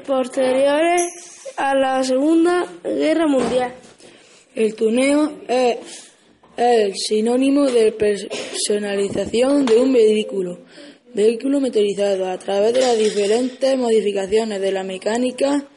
posteriores 0.07 1.03
a 1.57 1.75
la 1.75 2.05
Segunda 2.05 2.65
Guerra 2.85 3.27
Mundial. 3.27 3.75
El 4.57 4.75
tuneo 4.75 5.33
es 5.49 5.77
el 6.57 6.95
sinónimo 6.95 7.67
de 7.67 7.93
personalización 7.93 9.67
de 9.67 9.77
un 9.77 9.93
vehículo, 9.93 10.61
vehículo 11.13 11.61
motorizado 11.61 12.27
a 12.27 12.39
través 12.39 12.73
de 12.73 12.81
las 12.81 12.99
diferentes 12.99 13.77
modificaciones 13.77 14.63
de 14.63 14.73
la 14.73 14.83
mecánica 14.83 15.69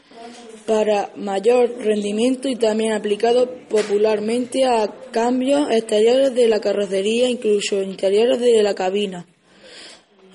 para 0.65 1.11
mayor 1.17 1.75
rendimiento 1.79 2.47
y 2.47 2.55
también 2.55 2.93
aplicado 2.93 3.51
popularmente 3.67 4.63
a 4.63 4.87
cambios 5.11 5.69
exteriores 5.71 6.33
de 6.33 6.47
la 6.47 6.61
carrocería, 6.61 7.29
incluso 7.29 7.83
interiores 7.83 8.39
de 8.39 8.63
la 8.63 8.75
cabina. 8.75 9.27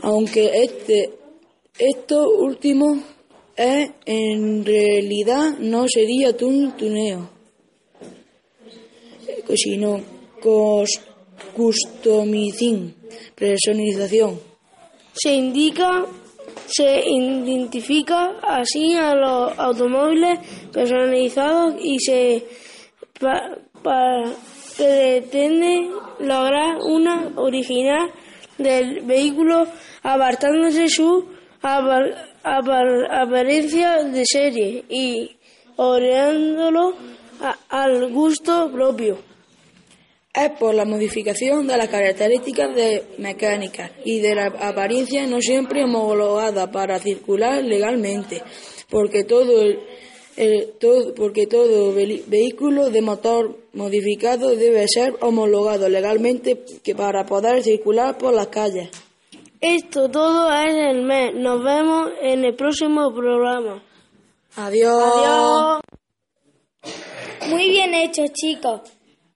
Aunque 0.00 0.50
este, 0.62 1.14
esto 1.78 2.28
último 2.28 3.02
es 3.56 3.88
en 4.04 4.66
realidad 4.66 5.56
no 5.60 5.88
sería 5.88 6.36
un 6.42 6.76
tuneo 6.76 7.33
sino 9.54 10.00
customizing, 11.54 12.94
personalización. 13.34 14.38
Se 15.12 15.32
indica, 15.32 16.04
se 16.66 17.08
identifica 17.08 18.36
así 18.42 18.94
a 18.94 19.14
los 19.14 19.58
automóviles 19.58 20.38
personalizados 20.72 21.76
y 21.80 21.98
se 21.98 22.46
pretende 23.82 25.90
lograr 26.20 26.78
una 26.82 27.32
original 27.36 28.10
del 28.58 29.00
vehículo 29.02 29.66
apartándose 30.02 30.88
su 30.88 31.26
apariencia 32.42 34.04
de 34.04 34.24
serie 34.26 34.84
y 34.88 35.36
orientándolo 35.76 36.94
al 37.68 38.12
gusto 38.12 38.70
propio 38.70 39.33
es 40.34 40.50
por 40.58 40.74
la 40.74 40.84
modificación 40.84 41.66
de 41.66 41.76
las 41.76 41.88
características 41.88 42.74
de 42.74 43.04
mecánica 43.18 43.92
y 44.04 44.18
de 44.18 44.34
la 44.34 44.46
apariencia 44.46 45.26
no 45.26 45.40
siempre 45.40 45.84
homologada 45.84 46.72
para 46.72 46.98
circular 46.98 47.62
legalmente, 47.62 48.42
porque 48.90 49.22
todo, 49.22 49.52
porque 51.14 51.46
todo 51.46 51.94
vehículo 51.94 52.90
de 52.90 53.00
motor 53.00 53.58
modificado 53.74 54.56
debe 54.56 54.88
ser 54.88 55.14
homologado 55.20 55.88
legalmente 55.88 56.64
para 56.96 57.24
poder 57.24 57.62
circular 57.62 58.18
por 58.18 58.34
las 58.34 58.48
calles. 58.48 58.90
Esto 59.60 60.10
todo 60.10 60.52
es 60.52 60.74
el 60.74 61.02
mes. 61.02 61.32
Nos 61.34 61.62
vemos 61.62 62.10
en 62.20 62.44
el 62.44 62.54
próximo 62.56 63.14
programa. 63.14 63.82
Adiós. 64.56 65.02
Adiós. 65.02 65.80
Muy 67.48 67.70
bien 67.70 67.94
hecho, 67.94 68.24
chicos. 68.32 68.80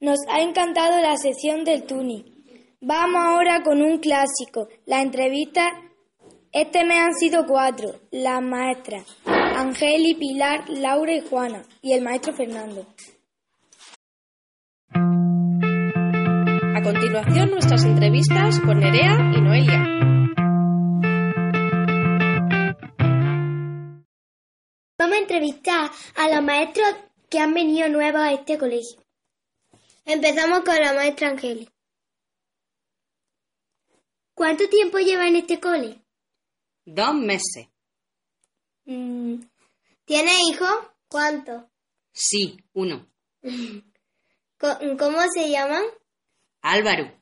Nos 0.00 0.20
ha 0.28 0.40
encantado 0.42 1.00
la 1.00 1.16
sección 1.16 1.64
del 1.64 1.82
tuning. 1.82 2.22
Vamos 2.80 3.20
ahora 3.20 3.64
con 3.64 3.82
un 3.82 3.98
clásico, 3.98 4.68
la 4.86 5.02
entrevista. 5.02 5.72
Este 6.52 6.84
mes 6.84 6.98
han 6.98 7.14
sido 7.14 7.44
cuatro, 7.46 7.96
las 8.12 8.40
maestras, 8.40 9.04
Angeli, 9.26 10.14
Pilar, 10.14 10.68
Laura 10.68 11.12
y 11.12 11.20
Juana, 11.28 11.64
y 11.82 11.94
el 11.94 12.02
maestro 12.02 12.32
Fernando. 12.32 12.86
A 14.92 16.80
continuación, 16.80 17.50
nuestras 17.50 17.84
entrevistas 17.84 18.60
con 18.60 18.78
Nerea 18.78 19.32
y 19.36 19.40
Noelia. 19.40 19.82
Vamos 24.96 25.16
a 25.16 25.20
entrevistar 25.20 25.90
a 26.14 26.28
los 26.28 26.44
maestros 26.44 26.86
que 27.28 27.40
han 27.40 27.52
venido 27.52 27.88
nuevos 27.88 28.20
a 28.20 28.32
este 28.32 28.58
colegio. 28.58 29.07
Empezamos 30.08 30.60
con 30.60 30.74
la 30.74 30.94
maestra 30.94 31.28
Angeli. 31.28 31.68
¿Cuánto 34.32 34.66
tiempo 34.70 34.96
lleva 34.96 35.28
en 35.28 35.36
este 35.36 35.60
cole? 35.60 36.00
Dos 36.86 37.14
meses. 37.14 37.68
Mm, 38.86 39.34
¿Tiene 40.06 40.30
hijos? 40.48 40.74
¿Cuántos? 41.08 41.64
Sí, 42.10 42.56
uno. 42.72 43.06
¿Cómo 44.58 45.20
se 45.30 45.50
llaman? 45.50 45.82
Álvaro. 46.62 47.12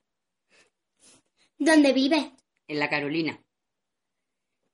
¿Dónde 1.59 1.93
vive? 1.93 2.35
En 2.69 2.79
la 2.79 2.89
Carolina. 2.89 3.43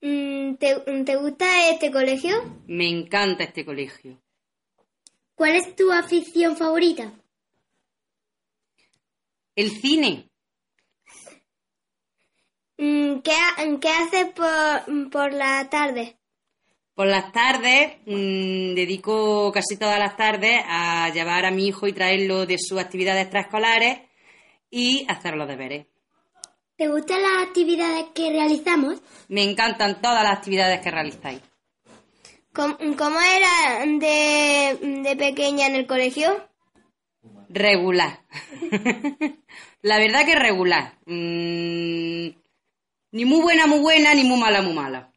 Mm, 0.02 0.56
¿Te 0.56 1.16
gusta 1.16 1.70
este 1.70 1.90
colegio? 1.90 2.60
Me 2.66 2.90
encanta 2.90 3.44
este 3.44 3.64
colegio. 3.64 4.22
¿Cuál 5.34 5.56
es 5.56 5.74
tu 5.74 5.90
afición 5.90 6.58
favorita? 6.58 7.10
El 9.54 9.70
cine. 9.70 10.30
Mm, 12.78 13.20
¿Qué, 13.20 13.32
qué 13.80 13.88
haces 13.88 14.26
por, 14.34 15.10
por 15.10 15.32
la 15.32 15.68
tarde? 15.70 16.18
Por 16.94 17.06
las 17.06 17.32
tardes, 17.32 17.98
mm, 18.06 18.74
dedico 18.74 19.52
casi 19.52 19.76
todas 19.76 19.98
las 19.98 20.16
tardes 20.16 20.62
a 20.66 21.10
llevar 21.10 21.46
a 21.46 21.50
mi 21.50 21.68
hijo 21.68 21.86
y 21.86 21.92
traerlo 21.92 22.44
de 22.44 22.58
sus 22.58 22.78
actividades 22.78 23.22
extraescolares 23.22 24.00
y 24.70 25.06
hacer 25.08 25.36
los 25.36 25.48
deberes. 25.48 25.86
¿Te 26.76 26.88
gustan 26.88 27.22
las 27.22 27.46
actividades 27.46 28.06
que 28.14 28.30
realizamos? 28.30 29.00
Me 29.28 29.44
encantan 29.44 30.00
todas 30.00 30.24
las 30.24 30.38
actividades 30.38 30.80
que 30.80 30.90
realizáis. 30.90 31.40
¿Cómo, 32.52 32.76
cómo 32.98 33.18
era 33.20 33.86
de, 33.86 35.02
de 35.02 35.16
pequeña 35.16 35.66
en 35.66 35.76
el 35.76 35.86
colegio? 35.86 36.51
Regular. 37.52 38.20
la 39.82 39.98
verdad 39.98 40.24
que 40.24 40.34
regular. 40.34 40.98
Mm, 41.06 42.28
ni 43.12 43.24
muy 43.24 43.42
buena, 43.42 43.66
muy 43.66 43.80
buena, 43.80 44.14
ni 44.14 44.24
muy 44.24 44.40
mala, 44.40 44.62
muy 44.62 44.74
mala. 44.74 45.12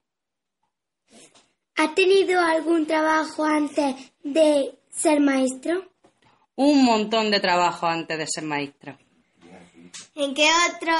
¿Has 1.78 1.96
tenido 1.96 2.42
algún 2.42 2.86
trabajo 2.86 3.44
antes 3.44 3.96
de 4.24 4.78
ser 4.90 5.20
maestro? 5.20 5.92
Un 6.56 6.86
montón 6.86 7.32
de 7.32 7.40
trabajo 7.40 7.88
antes 7.88 8.18
de 8.18 8.28
ser 8.28 8.44
maestra. 8.44 8.98
¿En 10.16 10.34
qué 10.34 10.50
otro 10.70 10.94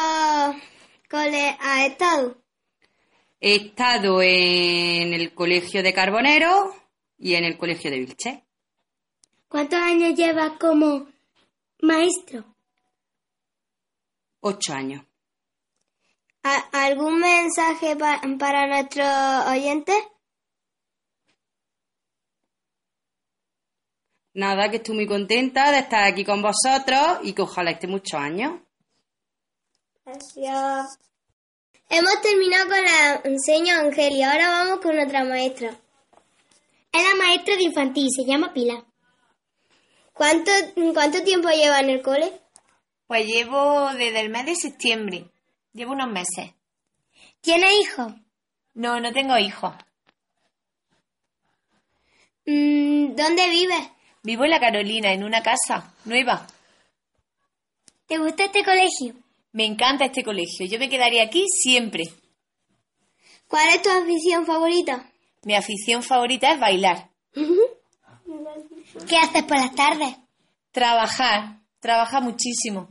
cole 1.10 1.58
has 1.62 1.88
estado? 1.92 2.38
He 3.40 3.56
estado 3.56 4.22
en 4.22 5.14
el 5.14 5.34
colegio 5.34 5.84
de 5.84 5.94
Carbonero 5.94 6.76
y 7.18 7.36
en 7.36 7.46
el 7.46 7.58
colegio 7.58 7.92
de 7.92 8.00
Vilche. 8.00 8.44
¿Cuántos 9.48 9.80
años 9.80 10.16
llevas 10.16 10.54
como 10.60 11.08
maestro? 11.82 12.56
Ocho 14.42 14.74
años. 14.74 15.04
¿A- 16.44 16.86
¿Algún 16.86 17.20
mensaje 17.20 17.96
pa- 17.96 18.22
para 18.40 18.68
nuestros 18.68 19.08
oyentes? 19.48 19.96
Nada, 24.34 24.70
que 24.70 24.78
estoy 24.78 24.96
muy 24.96 25.08
contenta 25.08 25.72
de 25.72 25.80
estar 25.80 26.04
aquí 26.04 26.26
con 26.26 26.42
vosotros 26.42 27.20
y 27.24 27.34
que 27.34 27.42
ojalá 27.42 27.72
esté 27.72 27.88
muchos 27.88 28.20
años. 28.20 28.60
Gracias. 30.04 31.00
Hemos 31.90 32.22
terminado 32.22 32.66
con 32.70 32.84
la 32.84 33.22
enseña 33.24 33.80
Ángel 33.80 34.14
y 34.14 34.24
ahora 34.24 34.50
vamos 34.50 34.80
con 34.82 35.00
otra 35.00 35.24
maestra. 35.24 35.70
Es 36.92 37.04
la 37.04 37.16
maestra 37.16 37.56
de 37.56 37.64
infantil, 37.64 38.08
se 38.12 38.26
llama 38.30 38.54
Pilar. 38.54 38.84
¿Cuánto, 40.16 40.50
cuánto 40.94 41.24
tiempo 41.24 41.50
lleva 41.50 41.82
en 41.82 41.90
el 41.90 42.02
cole? 42.02 42.32
Pues 43.06 43.28
llevo 43.28 43.92
desde 43.96 44.22
el 44.22 44.30
mes 44.30 44.46
de 44.46 44.56
septiembre. 44.56 45.26
Llevo 45.74 45.92
unos 45.92 46.10
meses. 46.10 46.54
¿Tiene 47.42 47.68
hijos? 47.82 48.14
No, 48.76 49.02
no 49.02 49.12
tengo 49.12 49.38
hijos. 49.38 49.74
Mm, 52.46 53.14
¿Dónde 53.14 53.50
vives? 53.50 53.90
Vivo 54.24 54.46
en 54.46 54.52
la 54.52 54.62
Carolina, 54.62 55.12
en 55.12 55.26
una 55.26 55.44
casa 55.44 55.94
nueva. 56.06 56.48
¿Te 58.08 58.18
gusta 58.18 58.46
este 58.46 58.64
colegio? 58.64 59.16
Me 59.52 59.66
encanta 59.66 60.06
este 60.06 60.24
colegio. 60.24 60.66
Yo 60.66 60.80
me 60.80 60.88
quedaría 60.88 61.24
aquí 61.24 61.46
siempre. 61.62 62.04
¿Cuál 63.50 63.68
es 63.68 63.82
tu 63.82 63.90
afición 63.90 64.46
favorita? 64.46 65.12
Mi 65.44 65.56
afición 65.56 66.04
favorita 66.04 66.54
es 66.54 66.60
bailar. 66.62 67.10
¿Qué 69.08 69.18
haces 69.18 69.44
por 69.44 69.58
las 69.58 69.76
tardes? 69.76 70.16
Trabajar. 70.72 71.60
Trabajar 71.80 72.24
muchísimo. 72.24 72.90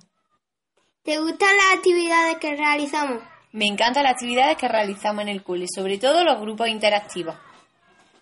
¿Te 1.02 1.18
gustan 1.18 1.48
las 1.56 1.78
actividades 1.78 2.36
que 2.38 2.54
realizamos? 2.54 3.22
Me 3.52 3.66
encantan 3.66 4.04
las 4.04 4.12
actividades 4.12 4.56
que 4.56 4.68
realizamos 4.68 5.22
en 5.22 5.28
el 5.28 5.42
cole, 5.42 5.66
sobre 5.72 5.98
todo 5.98 6.24
los 6.24 6.40
grupos 6.40 6.68
interactivos. 6.68 7.34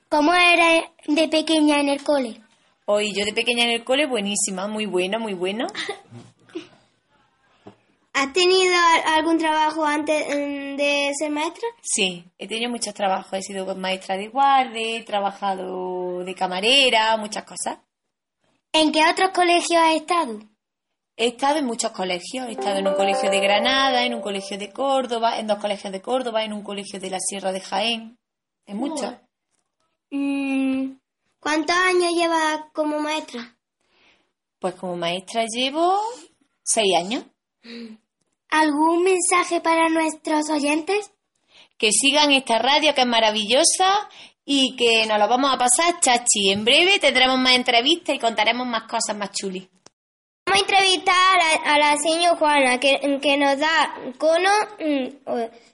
¿Cómo 0.09 0.33
eres 0.35 0.85
de 1.07 1.29
pequeña 1.29 1.81
en 1.81 1.89
el 1.89 2.03
cole? 2.03 2.41
Hoy 2.87 3.13
yo 3.15 3.25
de 3.25 3.33
pequeña 3.33 3.65
en 3.65 3.71
el 3.71 3.85
cole, 3.85 4.07
buenísima, 4.07 4.67
muy 4.69 4.87
buena, 4.87 5.19
muy 5.19 5.35
bueno. 5.35 5.67
¿Has 8.15 8.33
tenido 8.35 8.75
algún 9.07 9.39
trabajo 9.39 9.85
antes 9.85 10.27
mm, 10.29 10.77
de 10.77 11.11
ser 11.19 11.31
maestra? 11.31 11.67
Sí, 11.81 12.25
he 12.39 12.47
tenido 12.47 12.71
muchos 12.71 12.93
trabajos. 12.93 13.33
He 13.33 13.43
sido 13.43 13.75
maestra 13.75 14.17
de 14.17 14.29
guardia, 14.29 14.99
he 14.99 15.03
trabajado 15.03 16.23
de 16.23 16.35
camarera, 16.35 17.17
muchas 17.17 17.45
cosas. 17.45 17.79
¿En 18.73 18.93
qué 18.93 19.01
otros 19.11 19.31
colegios 19.31 19.81
has 19.83 19.95
estado? 19.97 20.41
He 21.17 21.29
estado 21.29 21.59
en 21.59 21.67
muchos 21.67 21.93
colegios. 21.93 22.49
He 22.49 22.53
estado 22.53 22.79
en 22.79 22.89
un 22.89 22.95
colegio 22.95 23.31
de 23.31 23.41
Granada, 23.41 24.05
en 24.05 24.15
un 24.15 24.21
colegio 24.21 24.59
de 24.59 24.71
Córdoba, 24.71 25.39
en 25.39 25.47
dos 25.47 25.59
colegios 25.59 25.93
de 25.93 26.03
Córdoba, 26.03 26.45
en 26.45 26.53
un 26.53 26.63
colegio 26.63 27.01
de 27.01 27.11
la 27.11 27.19
Sierra 27.19 27.53
de 27.53 27.61
Jaén. 27.61 28.19
En 28.67 28.77
muchos. 28.77 29.15
Mm, 30.11 30.93
¿Cuántos 31.41 31.77
años 31.77 32.13
llevas 32.15 32.61
como 32.73 32.99
maestra? 32.99 33.57
Pues 34.59 34.75
como 34.75 34.97
maestra 34.97 35.45
llevo 35.47 35.99
seis 36.63 36.95
años. 36.97 37.25
¿Algún 38.53 39.03
mensaje 39.03 39.63
para 39.63 39.89
nuestros 39.89 40.51
oyentes? 40.51 41.11
Que 41.79 41.91
sigan 41.91 42.31
esta 42.33 42.59
radio 42.59 42.95
que 42.95 43.01
es 43.01 43.07
maravillosa 43.07 44.11
y 44.45 44.77
que 44.77 45.07
nos 45.07 45.19
lo 45.19 45.27
vamos 45.27 45.55
a 45.55 45.57
pasar 45.57 45.99
chachi. 46.01 46.51
En 46.51 46.63
breve 46.63 46.99
tendremos 46.99 47.39
más 47.39 47.55
entrevistas 47.55 48.15
y 48.15 48.19
contaremos 48.19 48.67
más 48.67 48.83
cosas 48.83 49.17
más 49.17 49.31
chulis. 49.33 49.67
Vamos 50.45 50.61
a 50.61 50.65
entrevistar 50.65 51.15
a 51.15 51.39
la, 51.39 51.73
a 51.73 51.79
la 51.79 51.97
señora 51.97 52.37
Juana, 52.37 52.79
que, 52.79 53.19
que 53.23 53.39
nos 53.39 53.59
da 53.59 53.95
cono, 54.19 54.51
mm, 54.79 55.09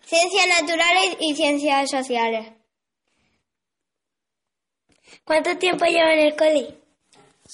ciencias 0.05 0.47
naturales 0.61 1.17
y 1.19 1.35
ciencias 1.35 1.91
sociales. 1.91 2.47
¿Cuánto 5.25 5.59
tiempo 5.59 5.85
lleva 5.85 6.13
en 6.13 6.21
el 6.21 6.37
cole? 6.37 6.78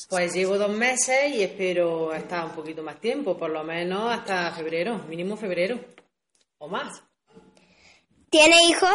Pues 0.09 0.35
llevo 0.35 0.59
dos 0.59 0.71
meses 0.71 1.33
y 1.33 1.43
espero 1.45 2.13
estar 2.13 2.45
un 2.45 2.51
poquito 2.51 2.83
más 2.83 3.01
tiempo, 3.01 3.37
por 3.39 3.51
lo 3.51 3.63
menos 3.63 4.13
hasta 4.13 4.51
febrero, 4.53 4.99
mínimo 5.09 5.37
febrero 5.37 5.79
o 6.59 6.67
más. 6.69 7.01
¿Tiene 8.29 8.57
hijos? 8.69 8.91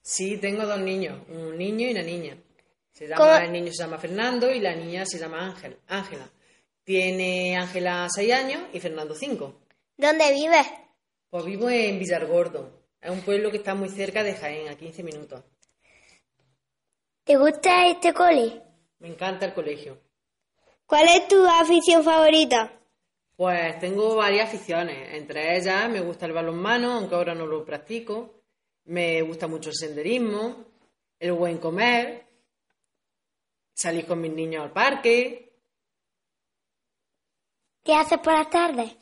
Sí, 0.00 0.38
tengo 0.38 0.66
dos 0.66 0.80
niños, 0.80 1.20
un 1.28 1.56
niño 1.56 1.86
y 1.86 1.92
una 1.92 2.02
niña. 2.02 2.36
Se 2.90 3.06
llama, 3.06 3.24
¿Cómo? 3.24 3.36
El 3.36 3.52
niño 3.52 3.72
se 3.72 3.84
llama 3.84 3.98
Fernando 3.98 4.50
y 4.50 4.58
la 4.58 4.74
niña 4.74 5.06
se 5.06 5.18
llama 5.18 5.46
Ángel, 5.46 5.78
Ángela. 5.86 6.28
Tiene 6.82 7.56
Ángela 7.56 8.08
seis 8.12 8.32
años 8.32 8.62
y 8.72 8.80
Fernando 8.80 9.14
cinco. 9.14 9.60
¿Dónde 9.96 10.32
vives? 10.32 10.66
Pues 11.30 11.44
vivo 11.44 11.70
en 11.70 12.00
Villargordo. 12.00 12.82
Es 13.00 13.10
un 13.10 13.20
pueblo 13.20 13.52
que 13.52 13.58
está 13.58 13.76
muy 13.76 13.88
cerca 13.88 14.24
de 14.24 14.34
Jaén, 14.34 14.68
a 14.68 14.76
15 14.76 15.02
minutos. 15.04 15.42
¿Te 17.22 17.36
gusta 17.36 17.86
este 17.86 18.12
cole? 18.12 18.60
Me 18.98 19.08
encanta 19.08 19.46
el 19.46 19.54
colegio. 19.54 19.98
¿Cuál 20.92 21.08
es 21.08 21.26
tu 21.26 21.42
afición 21.46 22.04
favorita? 22.04 22.70
Pues 23.34 23.78
tengo 23.78 24.14
varias 24.14 24.50
aficiones. 24.50 25.14
Entre 25.14 25.56
ellas 25.56 25.88
me 25.88 26.02
gusta 26.02 26.26
el 26.26 26.34
balonmano, 26.34 26.92
aunque 26.92 27.14
ahora 27.14 27.34
no 27.34 27.46
lo 27.46 27.64
practico. 27.64 28.42
Me 28.84 29.22
gusta 29.22 29.46
mucho 29.46 29.70
el 29.70 29.74
senderismo, 29.74 30.66
el 31.18 31.32
buen 31.32 31.56
comer, 31.56 32.26
salir 33.72 34.04
con 34.04 34.20
mis 34.20 34.32
niños 34.32 34.64
al 34.64 34.72
parque. 34.72 35.54
¿Qué 37.82 37.94
haces 37.94 38.18
por 38.18 38.34
las 38.34 38.50
tardes? 38.50 38.94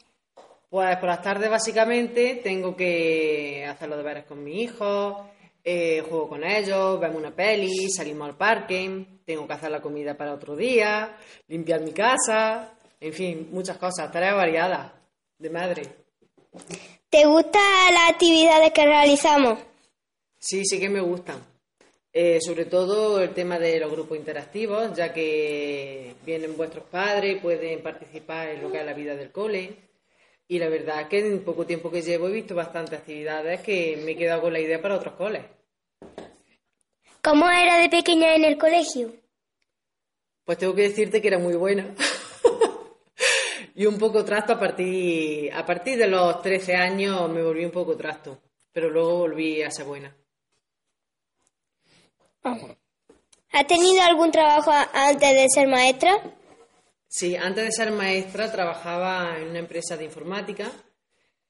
Pues 0.68 0.96
por 0.98 1.09
las 1.09 1.22
tardes 1.22 1.50
básicamente 1.50 2.37
tengo 2.37 2.76
que 2.76 3.66
hacer 3.68 3.88
los 3.88 3.98
deberes 3.98 4.26
con 4.26 4.44
mi 4.44 4.62
hijo, 4.62 5.29
eh, 5.62 6.03
juego 6.09 6.29
con 6.29 6.44
ellos, 6.44 6.99
vemos 6.99 7.16
una 7.16 7.35
peli, 7.35 7.90
salimos 7.90 8.29
al 8.29 8.37
parque, 8.37 9.07
tengo 9.25 9.46
que 9.46 9.53
hacer 9.53 9.70
la 9.70 9.81
comida 9.81 10.16
para 10.16 10.35
otro 10.35 10.57
día, 10.57 11.16
limpiar 11.49 11.81
mi 11.81 11.92
casa, 11.92 12.75
en 13.01 13.12
fin, 13.12 13.49
muchas 13.53 13.77
cosas, 13.77 14.11
tareas 14.11 14.37
variadas 14.37 14.92
de 15.38 15.51
madre. 15.51 15.83
¿Te 17.09 17.25
gustan 17.27 17.94
las 17.94 18.11
actividades 18.11 18.73
que 18.73 18.85
realizamos? 18.85 19.59
Sí, 20.38 20.64
sí 20.64 20.79
que 20.79 20.88
me 20.88 21.01
gustan. 21.01 21.51
Eh, 22.12 22.40
sobre 22.40 22.64
todo 22.64 23.20
el 23.20 23.33
tema 23.35 23.59
de 23.59 23.79
los 23.79 23.92
grupos 23.92 24.18
interactivos, 24.18 24.92
ya 24.96 25.12
que 25.12 26.14
vienen 26.27 26.57
vuestros 26.57 26.85
padres, 26.87 27.40
pueden 27.40 27.83
participar 27.83 28.49
en 28.49 28.62
lo 28.62 28.73
que 28.73 28.81
es 28.81 28.85
la 28.85 28.94
vida 28.94 29.14
del 29.14 29.31
cole. 29.31 29.77
Y 30.51 30.59
la 30.59 30.69
verdad 30.69 31.03
es 31.03 31.07
que 31.07 31.21
en 31.21 31.45
poco 31.45 31.65
tiempo 31.65 31.93
que 31.93 32.03
llevo 32.03 32.27
he 32.27 32.33
visto 32.33 32.57
bastantes 32.57 32.99
actividades 32.99 33.61
que 33.61 33.97
me 34.05 34.11
he 34.11 34.17
quedado 34.17 34.43
con 34.43 34.53
la 34.53 34.59
idea 34.59 34.83
para 34.83 34.97
otros 34.97 35.15
coles. 35.15 35.45
¿Cómo 37.23 37.49
era 37.49 37.77
de 37.77 37.89
pequeña 37.89 38.35
en 38.35 38.45
el 38.45 38.59
colegio? 38.59 39.13
Pues 40.45 40.59
tengo 40.59 40.75
que 40.75 40.89
decirte 40.89 41.23
que 41.23 41.29
era 41.29 41.39
muy 41.39 41.55
buena. 41.55 41.95
y 43.77 43.87
un 43.87 43.97
poco 43.97 44.25
trasto 44.25 44.55
a 44.55 44.59
partir, 44.59 45.53
a 45.53 45.65
partir 45.65 45.97
de 45.97 46.09
los 46.09 46.43
13 46.43 46.75
años 46.75 47.31
me 47.31 47.45
volví 47.45 47.65
un 47.65 47.71
poco 47.71 47.97
trasto, 47.97 48.41
pero 48.73 48.91
luego 48.91 49.19
volví 49.19 49.63
a 49.63 49.71
ser 49.71 49.85
buena. 49.85 50.13
¿Has 52.43 53.67
tenido 53.69 54.03
algún 54.03 54.33
trabajo 54.33 54.73
antes 54.95 55.33
de 55.33 55.47
ser 55.49 55.69
maestra? 55.69 56.21
Sí, 57.12 57.35
antes 57.35 57.64
de 57.64 57.73
ser 57.73 57.90
maestra 57.90 58.53
trabajaba 58.53 59.37
en 59.37 59.49
una 59.49 59.59
empresa 59.59 59.96
de 59.96 60.05
informática 60.05 60.70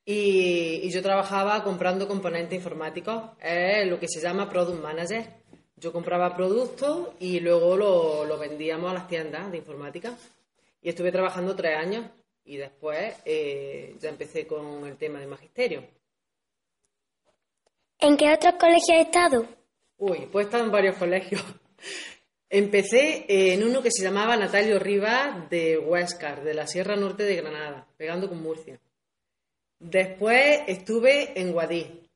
y, 0.07 0.81
y 0.83 0.90
yo 0.90 1.03
trabajaba 1.03 1.62
comprando 1.62 2.09
componentes 2.09 2.57
informáticos, 2.57 3.25
es 3.38 3.87
lo 3.87 4.01
que 4.01 4.09
se 4.09 4.23
llama 4.23 4.49
Product 4.49 4.83
Manager. 4.83 5.23
Yo 5.77 5.92
compraba 5.92 6.35
productos 6.35 7.11
y 7.20 7.40
luego 7.40 7.77
lo, 7.77 8.25
lo 8.25 8.38
vendíamos 8.38 8.90
a 8.90 8.94
las 8.94 9.07
tiendas 9.07 9.51
de 9.53 9.59
informática. 9.59 10.16
Y 10.81 10.88
estuve 10.88 11.12
trabajando 11.12 11.55
tres 11.55 11.77
años 11.77 12.07
y 12.42 12.57
después 12.57 13.16
eh, 13.27 13.94
ya 14.01 14.09
empecé 14.09 14.46
con 14.46 14.87
el 14.87 14.96
tema 14.96 15.20
de 15.20 15.27
magisterio. 15.27 15.85
¿En 17.99 18.16
qué 18.16 18.33
otros 18.33 18.55
colegios 18.59 18.99
has 18.99 19.07
estado? 19.07 19.46
Uy, 19.99 20.27
pues 20.33 20.44
he 20.44 20.49
estado 20.49 20.64
en 20.64 20.70
varios 20.70 20.96
colegios. 20.96 21.44
Empecé 22.53 23.27
en 23.29 23.63
uno 23.63 23.81
que 23.81 23.93
se 23.93 24.03
llamaba 24.03 24.37
Natalio 24.37 24.81
Rivas 24.81 25.49
de 25.51 25.79
Huescar, 25.79 26.43
de 26.43 26.53
la 26.53 26.67
Sierra 26.67 26.97
Norte 26.97 27.23
de 27.23 27.37
Granada, 27.37 27.87
pegando 27.97 28.29
con 28.29 28.43
Murcia. 28.43 28.81
Después 29.79 30.63
estuve 30.67 31.41
en 31.41 31.53
Guadí. 31.53 32.09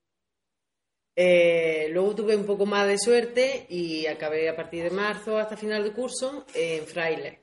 Eh, 1.14 1.86
luego 1.92 2.16
tuve 2.16 2.34
un 2.34 2.44
poco 2.44 2.66
más 2.66 2.88
de 2.88 2.98
suerte 2.98 3.66
y 3.68 4.06
acabé 4.06 4.48
a 4.48 4.56
partir 4.56 4.82
de 4.82 4.90
marzo 4.90 5.38
hasta 5.38 5.56
final 5.56 5.84
de 5.84 5.92
curso 5.92 6.44
en 6.52 6.84
Fraile, 6.84 7.38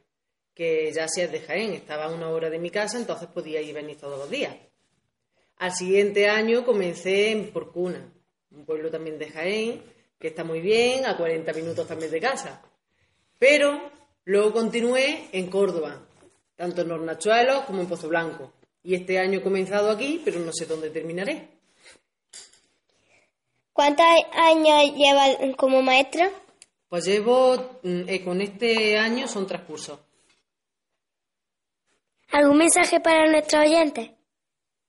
que 0.54 0.92
ya 0.92 1.08
si 1.08 1.22
es 1.22 1.32
de 1.32 1.40
Jaén, 1.40 1.72
estaba 1.72 2.06
a 2.06 2.14
una 2.14 2.28
hora 2.28 2.50
de 2.50 2.60
mi 2.60 2.72
casa, 2.72 2.98
entonces 2.98 3.30
podía 3.30 3.62
ir 3.62 3.70
y 3.70 3.74
venir 3.74 3.98
todos 3.98 4.20
los 4.20 4.30
días. 4.30 4.54
Al 5.60 5.74
siguiente 5.74 6.28
año 6.28 6.66
comencé 6.66 7.32
en 7.32 7.54
Porcuna, 7.54 8.12
un 8.52 8.66
pueblo 8.66 8.92
también 8.92 9.18
de 9.18 9.30
Jaén, 9.30 9.82
que 10.20 10.28
está 10.28 10.44
muy 10.44 10.60
bien, 10.60 11.06
a 11.06 11.16
40 11.16 11.54
minutos 11.54 11.88
también 11.88 12.12
de 12.12 12.20
casa. 12.20 12.62
Pero 13.42 13.82
luego 14.26 14.54
continué 14.54 15.30
en 15.32 15.50
Córdoba, 15.50 16.00
tanto 16.56 16.84
en 16.84 16.92
Hornachuelos 16.92 17.64
como 17.64 17.82
en 17.82 17.88
Pozo 17.88 18.08
Blanco. 18.08 18.54
Y 18.84 18.94
este 18.94 19.18
año 19.18 19.40
he 19.40 19.42
comenzado 19.42 19.90
aquí, 19.90 20.22
pero 20.24 20.40
no 20.40 20.52
sé 20.54 20.68
dónde 20.68 20.92
terminaré. 20.92 21.48
¿Cuántos 23.74 24.06
años 24.34 24.94
llevas 24.96 25.56
como 25.58 25.82
maestra? 25.82 26.30
Pues 26.88 27.04
llevo, 27.06 27.80
mm, 27.82 28.10
eh, 28.10 28.24
con 28.24 28.42
este 28.42 29.00
año 29.00 29.28
son 29.28 29.48
tres 29.48 29.62
cursos. 29.62 29.98
¿Algún 32.34 32.60
mensaje 32.60 33.00
para 33.00 33.28
nuestros 33.28 33.66
oyentes? 33.66 34.12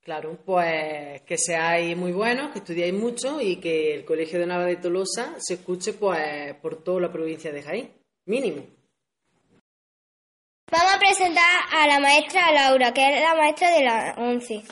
Claro, 0.02 0.36
pues 0.44 1.22
que 1.22 1.38
seáis 1.38 1.96
muy 1.96 2.12
buenos, 2.12 2.52
que 2.52 2.58
estudiáis 2.58 2.92
mucho 2.92 3.40
y 3.40 3.56
que 3.56 3.94
el 3.94 4.04
Colegio 4.04 4.38
de 4.38 4.44
Nava 4.44 4.66
de 4.66 4.76
Tolosa 4.76 5.36
se 5.38 5.54
escuche 5.54 5.94
pues 5.94 6.54
por 6.56 6.84
toda 6.84 7.00
la 7.00 7.10
provincia 7.10 7.50
de 7.50 7.62
Jaén, 7.62 8.01
mínimo. 8.26 8.66
Vamos 10.70 10.94
a 10.94 10.98
presentar 10.98 11.44
a 11.70 11.86
la 11.86 12.00
maestra 12.00 12.50
Laura, 12.52 12.92
que 12.92 13.06
es 13.16 13.20
la 13.22 13.34
maestra 13.34 13.70
de 13.70 13.84
la 13.84 14.14
11. 14.16 14.62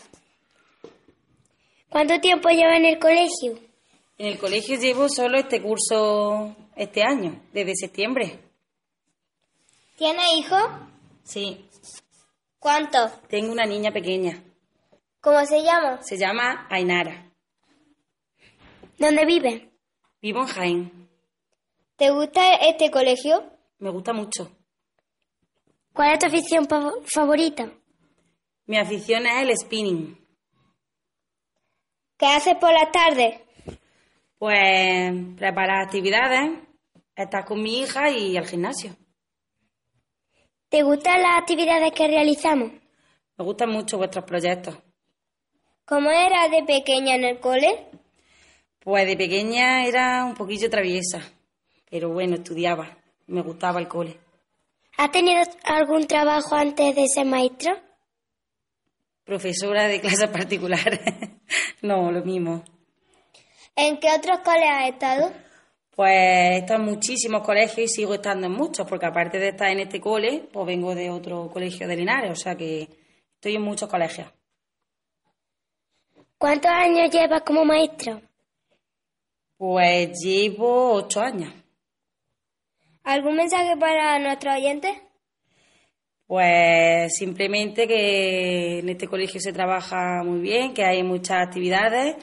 ¿Cuánto 1.90 2.18
tiempo 2.20 2.48
lleva 2.48 2.76
en 2.76 2.86
el 2.86 2.98
colegio? 2.98 3.58
En 4.16 4.26
el 4.28 4.38
colegio 4.38 4.78
llevo 4.78 5.08
solo 5.08 5.38
este 5.38 5.60
curso 5.60 6.54
este 6.76 7.02
año, 7.02 7.42
desde 7.52 7.74
septiembre. 7.74 8.38
¿Tiene 9.96 10.22
hijos? 10.38 10.62
Sí, 11.24 11.66
¿Cuántos? 12.58 13.20
tengo 13.28 13.52
una 13.52 13.66
niña 13.66 13.90
pequeña. 13.90 14.42
¿Cómo 15.20 15.44
se 15.44 15.62
llama? 15.62 16.02
Se 16.02 16.16
llama 16.16 16.66
Ainara. 16.70 17.30
¿Dónde 18.98 19.24
vive? 19.26 19.70
Vivo 20.22 20.40
en 20.40 20.46
Jaén. 20.46 21.09
¿Te 22.00 22.08
gusta 22.08 22.54
este 22.54 22.90
colegio? 22.90 23.44
Me 23.78 23.90
gusta 23.90 24.14
mucho. 24.14 24.50
¿Cuál 25.92 26.14
es 26.14 26.18
tu 26.18 26.28
afición 26.28 26.66
favorita? 27.04 27.70
Mi 28.64 28.78
afición 28.78 29.26
es 29.26 29.42
el 29.42 29.54
spinning. 29.54 30.26
¿Qué 32.16 32.24
haces 32.24 32.54
por 32.54 32.72
las 32.72 32.90
tardes? 32.90 33.42
Pues 34.38 35.12
preparar 35.36 35.82
actividades, 35.82 36.52
estar 37.14 37.44
con 37.44 37.62
mi 37.62 37.80
hija 37.80 38.08
y 38.08 38.34
al 38.38 38.46
gimnasio. 38.46 38.96
¿Te 40.70 40.82
gustan 40.82 41.20
las 41.20 41.36
actividades 41.36 41.92
que 41.92 42.08
realizamos? 42.08 42.72
Me 43.36 43.44
gustan 43.44 43.72
mucho 43.72 43.98
vuestros 43.98 44.24
proyectos. 44.24 44.74
¿Cómo 45.84 46.10
eras 46.10 46.50
de 46.50 46.62
pequeña 46.62 47.16
en 47.16 47.24
el 47.24 47.40
cole? 47.40 47.90
Pues 48.78 49.06
de 49.06 49.18
pequeña 49.18 49.84
era 49.84 50.24
un 50.24 50.32
poquillo 50.32 50.70
traviesa, 50.70 51.30
pero 51.90 52.08
bueno, 52.10 52.36
estudiaba. 52.36 52.96
Me 53.26 53.42
gustaba 53.42 53.80
el 53.80 53.88
cole. 53.88 54.18
¿Has 54.96 55.10
tenido 55.10 55.42
algún 55.64 56.06
trabajo 56.06 56.54
antes 56.54 56.94
de 56.94 57.06
ser 57.08 57.26
maestra? 57.26 57.82
Profesora 59.24 59.88
de 59.88 60.00
clases 60.00 60.28
particulares. 60.32 61.00
no, 61.82 62.10
lo 62.10 62.24
mismo. 62.24 62.62
¿En 63.76 63.98
qué 63.98 64.08
otros 64.16 64.40
coles 64.40 64.68
has 64.68 64.88
estado? 64.90 65.32
Pues 65.94 66.10
he 66.12 66.56
estado 66.58 66.80
en 66.80 66.86
muchísimos 66.86 67.42
colegios 67.42 67.78
y 67.78 67.88
sigo 67.88 68.14
estando 68.14 68.46
en 68.46 68.52
muchos, 68.52 68.86
porque 68.86 69.06
aparte 69.06 69.38
de 69.38 69.48
estar 69.48 69.70
en 69.70 69.80
este 69.80 70.00
cole, 70.00 70.48
pues 70.52 70.66
vengo 70.66 70.94
de 70.94 71.10
otro 71.10 71.50
colegio 71.50 71.86
de 71.86 71.96
Linares, 71.96 72.30
o 72.30 72.36
sea 72.36 72.54
que 72.54 72.88
estoy 73.34 73.56
en 73.56 73.62
muchos 73.62 73.88
colegios. 73.88 74.28
¿Cuántos 76.38 76.70
años 76.70 77.10
llevas 77.10 77.42
como 77.42 77.64
maestra? 77.64 78.20
Pues 79.58 80.18
llevo 80.22 80.94
ocho 80.94 81.20
años. 81.20 81.52
¿Algún 83.10 83.34
mensaje 83.34 83.76
para 83.76 84.20
nuestros 84.20 84.54
oyentes? 84.54 84.96
Pues 86.28 87.12
simplemente 87.18 87.88
que 87.88 88.78
en 88.78 88.88
este 88.88 89.08
colegio 89.08 89.40
se 89.40 89.52
trabaja 89.52 90.22
muy 90.22 90.38
bien, 90.38 90.72
que 90.72 90.84
hay 90.84 91.02
muchas 91.02 91.44
actividades 91.44 92.14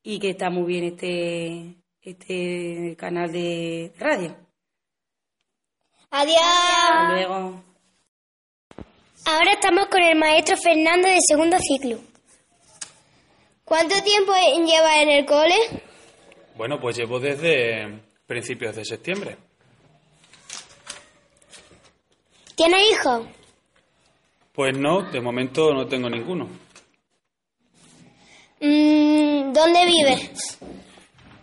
y 0.00 0.20
que 0.20 0.30
está 0.30 0.48
muy 0.48 0.62
bien 0.62 0.84
este, 0.84 1.74
este 2.00 2.94
canal 2.96 3.32
de 3.32 3.92
radio. 3.98 4.36
Adiós. 6.12 6.38
Hasta 6.40 7.12
luego. 7.14 7.64
Ahora 9.24 9.52
estamos 9.54 9.86
con 9.88 10.02
el 10.02 10.16
maestro 10.16 10.56
Fernando 10.56 11.08
de 11.08 11.18
segundo 11.26 11.56
ciclo. 11.58 11.98
¿Cuánto 13.64 14.00
tiempo 14.04 14.34
lleva 14.64 15.02
en 15.02 15.08
el 15.08 15.26
cole? 15.26 15.56
Bueno, 16.56 16.78
pues 16.80 16.96
llevo 16.96 17.18
desde 17.18 18.02
principios 18.24 18.76
de 18.76 18.84
septiembre. 18.84 19.47
¿Tiene 22.58 22.88
hijos? 22.90 23.24
Pues 24.52 24.76
no, 24.76 25.02
de 25.02 25.20
momento 25.20 25.72
no 25.72 25.86
tengo 25.86 26.10
ninguno. 26.10 26.48
Mm, 28.60 29.52
¿Dónde 29.52 29.86
vive? 29.86 30.30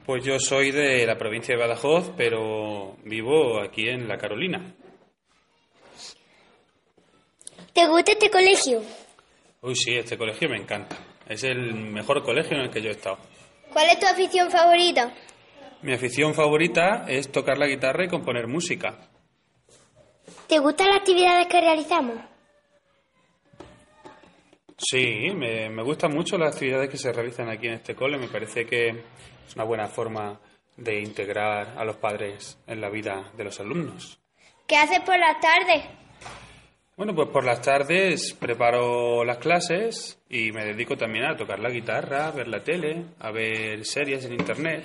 Pues 0.05 0.25
yo 0.25 0.37
soy 0.39 0.71
de 0.71 1.07
la 1.07 1.17
provincia 1.17 1.55
de 1.55 1.61
Badajoz, 1.61 2.11
pero 2.17 2.97
vivo 3.05 3.61
aquí 3.61 3.87
en 3.87 4.09
La 4.09 4.17
Carolina. 4.17 4.75
¿Te 7.71 7.87
gusta 7.87 8.11
este 8.11 8.29
colegio? 8.29 8.81
Uy, 9.61 9.73
sí, 9.73 9.95
este 9.95 10.17
colegio 10.17 10.49
me 10.49 10.57
encanta. 10.57 10.97
Es 11.29 11.45
el 11.45 11.75
mejor 11.75 12.23
colegio 12.23 12.57
en 12.57 12.63
el 12.63 12.69
que 12.69 12.81
yo 12.81 12.89
he 12.89 12.91
estado. 12.91 13.19
¿Cuál 13.71 13.87
es 13.89 14.01
tu 14.01 14.05
afición 14.05 14.51
favorita? 14.51 15.13
Mi 15.81 15.93
afición 15.93 16.33
favorita 16.33 17.05
es 17.07 17.31
tocar 17.31 17.57
la 17.57 17.67
guitarra 17.67 18.03
y 18.03 18.09
componer 18.09 18.47
música. 18.47 19.14
¿Te 20.47 20.59
gustan 20.59 20.89
las 20.89 20.97
actividades 20.97 21.47
que 21.47 21.61
realizamos? 21.61 22.17
Sí, 24.77 25.31
me, 25.33 25.69
me 25.69 25.83
gustan 25.83 26.13
mucho 26.13 26.37
las 26.37 26.53
actividades 26.53 26.89
que 26.89 26.97
se 26.97 27.11
realizan 27.11 27.49
aquí 27.49 27.67
en 27.67 27.73
este 27.73 27.95
cole. 27.95 28.17
Me 28.17 28.27
parece 28.27 28.65
que 28.65 28.89
es 28.89 29.55
una 29.55 29.63
buena 29.63 29.87
forma 29.87 30.39
de 30.77 30.99
integrar 30.99 31.75
a 31.77 31.85
los 31.85 31.95
padres 31.95 32.59
en 32.67 32.81
la 32.81 32.89
vida 32.89 33.31
de 33.35 33.43
los 33.45 33.59
alumnos. 33.59 34.19
¿Qué 34.67 34.75
haces 34.75 34.99
por 34.99 35.17
las 35.17 35.39
tardes? 35.39 35.85
Bueno, 36.97 37.13
pues 37.13 37.29
por 37.29 37.43
las 37.43 37.61
tardes 37.61 38.33
preparo 38.33 39.23
las 39.25 39.37
clases 39.37 40.17
y 40.29 40.51
me 40.51 40.65
dedico 40.65 40.95
también 40.95 41.25
a 41.25 41.35
tocar 41.35 41.59
la 41.59 41.69
guitarra, 41.69 42.27
a 42.27 42.31
ver 42.31 42.47
la 42.47 42.63
tele, 42.63 43.05
a 43.19 43.31
ver 43.31 43.85
series 43.85 44.23
en 44.25 44.33
internet. 44.33 44.83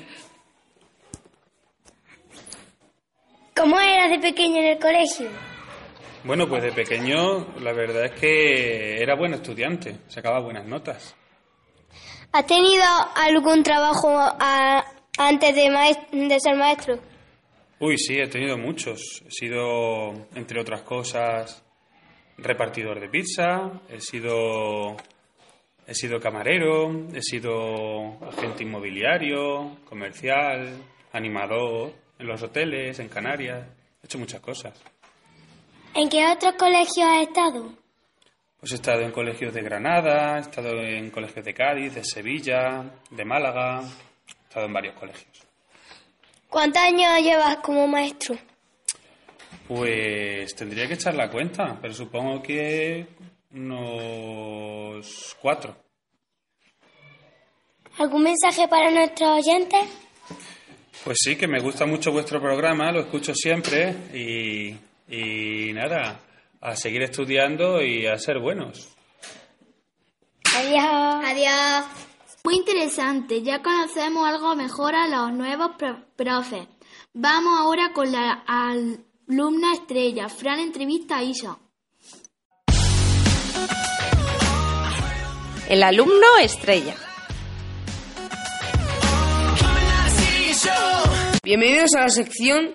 ¿Cómo 3.54 3.78
eras 3.78 4.10
de 4.10 4.18
pequeño 4.18 4.56
en 4.56 4.66
el 4.66 4.78
colegio? 4.78 5.49
Bueno, 6.24 6.46
pues 6.48 6.62
de 6.62 6.72
pequeño 6.72 7.46
la 7.60 7.72
verdad 7.72 8.04
es 8.06 8.12
que 8.12 9.02
era 9.02 9.14
buen 9.14 9.32
estudiante, 9.34 9.96
sacaba 10.08 10.40
buenas 10.40 10.66
notas. 10.66 11.14
¿Has 12.32 12.46
tenido 12.46 12.84
algún 13.16 13.62
trabajo 13.62 14.08
a- 14.10 14.84
antes 15.18 15.54
de, 15.54 15.70
de 16.28 16.40
ser 16.40 16.56
maestro? 16.56 16.98
Uy, 17.80 17.96
sí, 17.98 18.18
he 18.18 18.28
tenido 18.28 18.58
muchos. 18.58 19.22
He 19.26 19.30
sido, 19.30 20.12
entre 20.34 20.60
otras 20.60 20.82
cosas, 20.82 21.62
repartidor 22.36 23.00
de 23.00 23.08
pizza, 23.08 23.72
he 23.88 24.00
sido, 24.00 24.96
he 25.86 25.94
sido 25.94 26.20
camarero, 26.20 27.08
he 27.14 27.22
sido 27.22 28.18
agente 28.28 28.62
inmobiliario, 28.62 29.78
comercial, 29.88 30.76
animador 31.12 31.92
en 32.18 32.26
los 32.26 32.42
hoteles, 32.42 32.98
en 33.00 33.08
Canarias. 33.08 33.66
He 34.02 34.06
hecho 34.06 34.18
muchas 34.18 34.40
cosas. 34.40 34.74
¿En 35.94 36.08
qué 36.08 36.26
otros 36.26 36.54
colegios 36.54 37.08
has 37.08 37.22
estado? 37.22 37.72
Pues 38.60 38.72
he 38.72 38.74
estado 38.76 39.00
en 39.00 39.10
colegios 39.10 39.52
de 39.52 39.62
Granada, 39.62 40.36
he 40.36 40.40
estado 40.40 40.80
en 40.80 41.10
colegios 41.10 41.44
de 41.44 41.54
Cádiz, 41.54 41.94
de 41.94 42.04
Sevilla, 42.04 42.84
de 43.10 43.24
Málaga, 43.24 43.80
he 43.80 44.48
estado 44.48 44.66
en 44.66 44.72
varios 44.72 44.94
colegios. 44.94 45.46
¿Cuántos 46.48 46.82
años 46.82 47.22
llevas 47.22 47.56
como 47.56 47.86
maestro? 47.86 48.36
Pues 49.66 50.54
tendría 50.54 50.86
que 50.86 50.94
echar 50.94 51.14
la 51.14 51.30
cuenta, 51.30 51.78
pero 51.80 51.94
supongo 51.94 52.42
que 52.42 53.06
unos 53.52 55.36
cuatro. 55.40 55.76
¿Algún 57.98 58.22
mensaje 58.22 58.68
para 58.68 58.90
nuestros 58.90 59.38
oyentes? 59.38 59.80
Pues 61.04 61.18
sí, 61.20 61.36
que 61.36 61.48
me 61.48 61.60
gusta 61.60 61.86
mucho 61.86 62.12
vuestro 62.12 62.40
programa, 62.40 62.92
lo 62.92 63.00
escucho 63.00 63.34
siempre 63.34 63.94
y, 64.12 64.76
y 65.10 65.72
nada, 65.72 66.20
a 66.60 66.76
seguir 66.76 67.02
estudiando 67.02 67.82
y 67.82 68.06
a 68.06 68.16
ser 68.18 68.38
buenos. 68.38 68.88
Adiós. 70.56 71.24
Adiós. 71.24 71.84
Muy 72.44 72.56
interesante, 72.56 73.42
ya 73.42 73.60
conocemos 73.62 74.26
algo 74.26 74.56
mejor 74.56 74.94
a 74.94 75.06
los 75.08 75.32
nuevos 75.32 75.72
pro- 75.76 76.04
profes. 76.16 76.66
Vamos 77.12 77.58
ahora 77.58 77.92
con 77.92 78.10
la 78.10 78.44
alumna 78.46 79.74
estrella. 79.74 80.28
Fran 80.28 80.58
entrevista 80.60 81.18
a 81.18 81.22
Isa. 81.22 81.58
El 85.68 85.82
alumno 85.82 86.26
estrella. 86.40 86.96
Bienvenidos 91.42 91.94
a 91.94 92.00
la 92.02 92.08
sección 92.08 92.74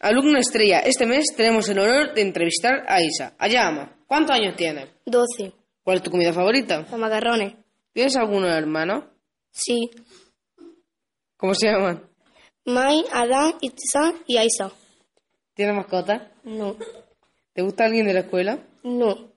Alumno 0.00 0.38
Estrella. 0.38 0.80
Este 0.80 1.06
mes 1.06 1.26
tenemos 1.36 1.68
el 1.68 1.78
honor 1.78 2.14
de 2.14 2.22
entrevistar 2.22 2.84
a 2.88 3.00
Isa. 3.02 3.34
Ayama, 3.38 3.96
¿cuántos 4.06 4.36
años 4.36 4.56
tienes? 4.56 4.88
12. 5.06 5.52
¿Cuál 5.82 5.96
es 5.98 6.02
tu 6.02 6.10
comida 6.10 6.32
favorita? 6.32 6.80
Los 6.90 6.98
macarrones. 6.98 7.54
¿Tienes 7.92 8.16
alguno 8.16 8.48
hermano? 8.48 9.08
Sí. 9.50 9.90
¿Cómo 11.36 11.54
se 11.54 11.68
llaman? 11.68 12.02
Mai, 12.66 13.04
Adán, 13.12 13.54
Itzan 13.60 14.14
y 14.26 14.36
Aisa. 14.38 14.72
¿Tienes 15.54 15.76
mascota? 15.76 16.32
No. 16.42 16.76
¿Te 17.52 17.62
gusta 17.62 17.84
alguien 17.84 18.06
de 18.06 18.14
la 18.14 18.20
escuela? 18.20 18.58
No. 18.82 19.32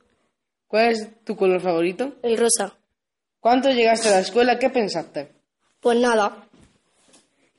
¿Cuál 0.68 0.92
es 0.92 1.24
tu 1.24 1.36
color 1.36 1.62
favorito? 1.62 2.16
El 2.24 2.38
rosa. 2.38 2.76
¿Cuándo 3.40 3.70
llegaste 3.70 4.10
a 4.10 4.14
la 4.14 4.20
escuela? 4.20 4.58
¿Qué 4.58 4.70
pensaste? 4.70 5.32
Pues 5.80 6.00
nada. 6.00 6.48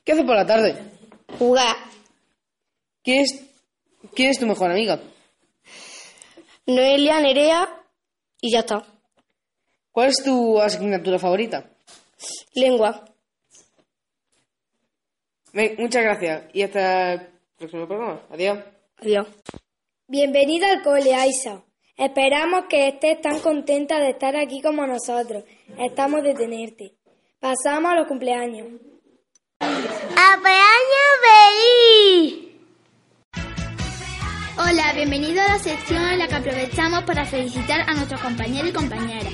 ¿Qué 0.03 0.11
haces 0.11 0.25
por 0.25 0.35
la 0.35 0.45
tarde? 0.45 0.75
Jugar. 1.37 1.75
¿Quién 3.09 3.21
es, 3.21 3.43
quién 4.13 4.29
es 4.29 4.37
tu 4.37 4.45
mejor 4.45 4.69
amiga? 4.69 5.01
Noelia, 6.67 7.19
Nerea 7.19 7.67
y 8.39 8.51
ya 8.51 8.59
está. 8.59 8.85
¿Cuál 9.91 10.09
es 10.09 10.23
tu 10.23 10.61
asignatura 10.61 11.17
favorita? 11.17 11.71
Lengua. 12.53 13.03
Ven, 15.53 15.77
muchas 15.79 16.03
gracias 16.03 16.43
y 16.53 16.61
hasta 16.61 17.13
el 17.13 17.29
próximo 17.57 17.87
programa. 17.87 18.21
Adiós. 18.29 18.59
Adiós. 18.97 19.27
Bienvenida 20.05 20.69
al 20.69 20.83
cole, 20.83 21.15
Aisa. 21.15 21.63
Esperamos 21.97 22.65
que 22.69 22.89
estés 22.89 23.19
tan 23.21 23.39
contenta 23.39 23.99
de 23.99 24.11
estar 24.11 24.35
aquí 24.35 24.61
como 24.61 24.85
nosotros. 24.85 25.45
Estamos 25.79 26.21
de 26.21 26.35
tenerte. 26.35 26.93
Pasamos 27.39 27.91
a 27.91 27.95
los 27.95 28.07
cumpleaños. 28.07 28.67
¡Cumpleaños 29.57 31.09
feliz! 31.23 32.48
Hola, 34.61 34.91
bienvenido 34.93 35.41
a 35.41 35.47
la 35.47 35.57
sección 35.57 36.03
en 36.03 36.19
la 36.19 36.27
que 36.27 36.35
aprovechamos 36.35 37.03
para 37.03 37.23
felicitar 37.23 37.79
a 37.87 37.93
nuestros 37.93 38.19
compañeros 38.19 38.71
y 38.71 38.73
compañeras. 38.73 39.31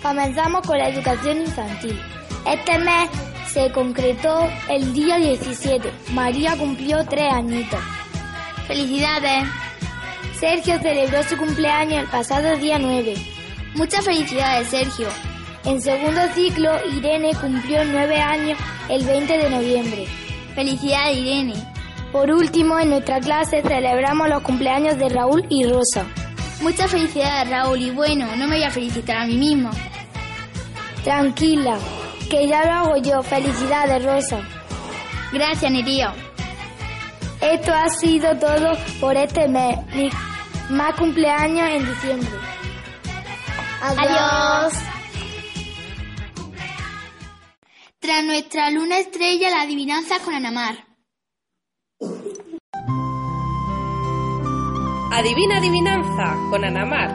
Comenzamos 0.00 0.64
con 0.64 0.78
la 0.78 0.88
educación 0.88 1.40
infantil. 1.40 2.00
Este 2.46 2.78
mes 2.78 3.10
se 3.52 3.72
concretó 3.72 4.48
el 4.68 4.92
día 4.92 5.16
17. 5.16 5.92
María 6.12 6.56
cumplió 6.56 7.04
tres 7.06 7.32
añitos. 7.32 7.80
¡Felicidades! 8.68 9.48
Sergio 10.38 10.78
celebró 10.80 11.24
su 11.24 11.36
cumpleaños 11.36 12.04
el 12.04 12.08
pasado 12.10 12.56
día 12.58 12.78
9. 12.78 13.16
Muchas 13.74 14.04
felicidades, 14.04 14.68
Sergio. 14.68 15.08
En 15.64 15.82
segundo 15.82 16.20
ciclo, 16.36 16.70
Irene 16.96 17.32
cumplió 17.40 17.84
nueve 17.84 18.20
años 18.20 18.56
el 18.88 19.04
20 19.04 19.38
de 19.38 19.50
noviembre. 19.50 20.06
Felicidades, 20.54 21.18
Irene. 21.18 21.77
Por 22.12 22.30
último, 22.30 22.78
en 22.78 22.90
nuestra 22.90 23.20
clase 23.20 23.62
celebramos 23.62 24.28
los 24.28 24.42
cumpleaños 24.42 24.96
de 24.98 25.08
Raúl 25.10 25.44
y 25.50 25.64
Rosa. 25.64 26.06
Muchas 26.62 26.90
felicidades, 26.90 27.50
Raúl. 27.50 27.80
Y 27.80 27.90
bueno, 27.90 28.26
no 28.36 28.48
me 28.48 28.56
voy 28.56 28.64
a 28.64 28.70
felicitar 28.70 29.18
a 29.18 29.26
mí 29.26 29.36
mismo. 29.36 29.70
Tranquila, 31.04 31.78
que 32.30 32.48
ya 32.48 32.64
lo 32.64 32.72
hago 32.72 32.96
yo. 32.96 33.22
Felicidades, 33.22 34.04
Rosa. 34.04 34.40
Gracias, 35.32 35.70
Nerío. 35.70 36.12
Esto 37.40 37.72
ha 37.72 37.88
sido 37.90 38.36
todo 38.38 38.72
por 39.00 39.16
este 39.16 39.46
mes. 39.46 39.78
Más 40.70 40.94
cumpleaños 40.94 41.68
en 41.70 41.86
diciembre. 41.86 42.30
Adiós. 43.82 44.72
Tras 48.00 48.24
nuestra 48.24 48.70
luna 48.70 48.98
estrella, 48.98 49.50
la 49.50 49.62
adivinanza 49.62 50.18
con 50.20 50.34
Anamar. 50.34 50.87
Adivina 55.18 55.58
adivinanza 55.58 56.36
con 56.48 56.64
Anamar. 56.64 57.10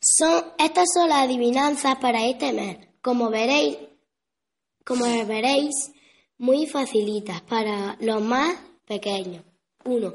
Son, 0.00 0.44
estas 0.56 0.86
son 0.94 1.08
las 1.08 1.24
adivinanzas 1.24 1.96
para 1.96 2.24
este 2.24 2.52
mes. 2.52 2.78
Como 3.02 3.28
veréis, 3.28 3.76
como 4.86 5.04
veréis, 5.26 5.90
muy 6.38 6.66
facilitas 6.66 7.42
para 7.42 7.96
los 7.98 8.22
más 8.22 8.56
pequeños. 8.86 9.42
1. 9.84 10.14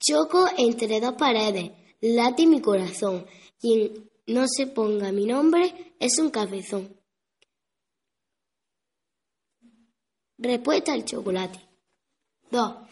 Choco 0.00 0.46
entre 0.56 0.98
dos 0.98 1.16
paredes, 1.16 1.72
late 2.00 2.46
mi 2.46 2.62
corazón. 2.62 3.26
Quien 3.60 4.10
no 4.26 4.46
se 4.48 4.68
ponga 4.68 5.12
mi 5.12 5.26
nombre 5.26 5.96
es 6.00 6.18
un 6.18 6.30
cabezón. 6.30 6.98
Respuesta 10.38 10.94
al 10.94 11.04
chocolate. 11.04 11.60
2. 12.50 12.85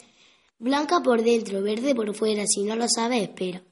Blanca 0.65 1.03
por 1.03 1.23
dentro, 1.23 1.61
verde 1.61 1.95
por 1.95 2.15
fuera. 2.15 2.47
Si 2.47 2.63
no 2.63 2.75
lo 2.75 2.87
sabes, 2.89 3.25
espera. 3.25 3.63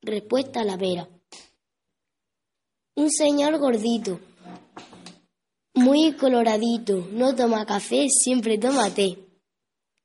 Respuesta 0.00 0.60
a 0.60 0.64
la 0.64 0.78
pera. 0.78 1.08
Un 2.94 3.10
señor 3.10 3.58
gordito, 3.58 4.20
muy 5.74 6.12
coloradito, 6.12 7.04
no 7.10 7.34
toma 7.34 7.66
café, 7.66 8.06
siempre 8.08 8.58
toma 8.58 8.94
té. 8.94 9.18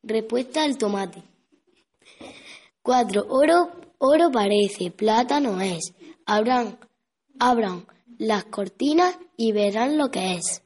Respuesta 0.01 0.63
al 0.63 0.79
tomate. 0.79 1.21
4. 2.81 3.27
Oro, 3.29 3.69
oro 3.99 4.31
parece, 4.31 4.89
plata 4.89 5.39
no 5.39 5.61
es. 5.61 5.93
Abran, 6.25 6.79
abran 7.37 7.85
las 8.17 8.45
cortinas 8.45 9.15
y 9.37 9.51
verán 9.51 9.99
lo 9.99 10.09
que 10.09 10.37
es. 10.37 10.63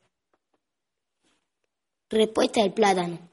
Respuesta 2.10 2.62
del 2.62 2.72
plátano. 2.72 3.29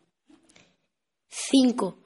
5. 1.38 1.98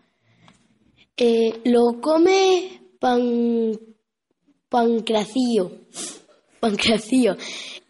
lo 1.64 2.00
come 2.00 2.80
pan, 2.98 3.78
pancracio. 4.68 5.70
Pancracio. 6.58 7.36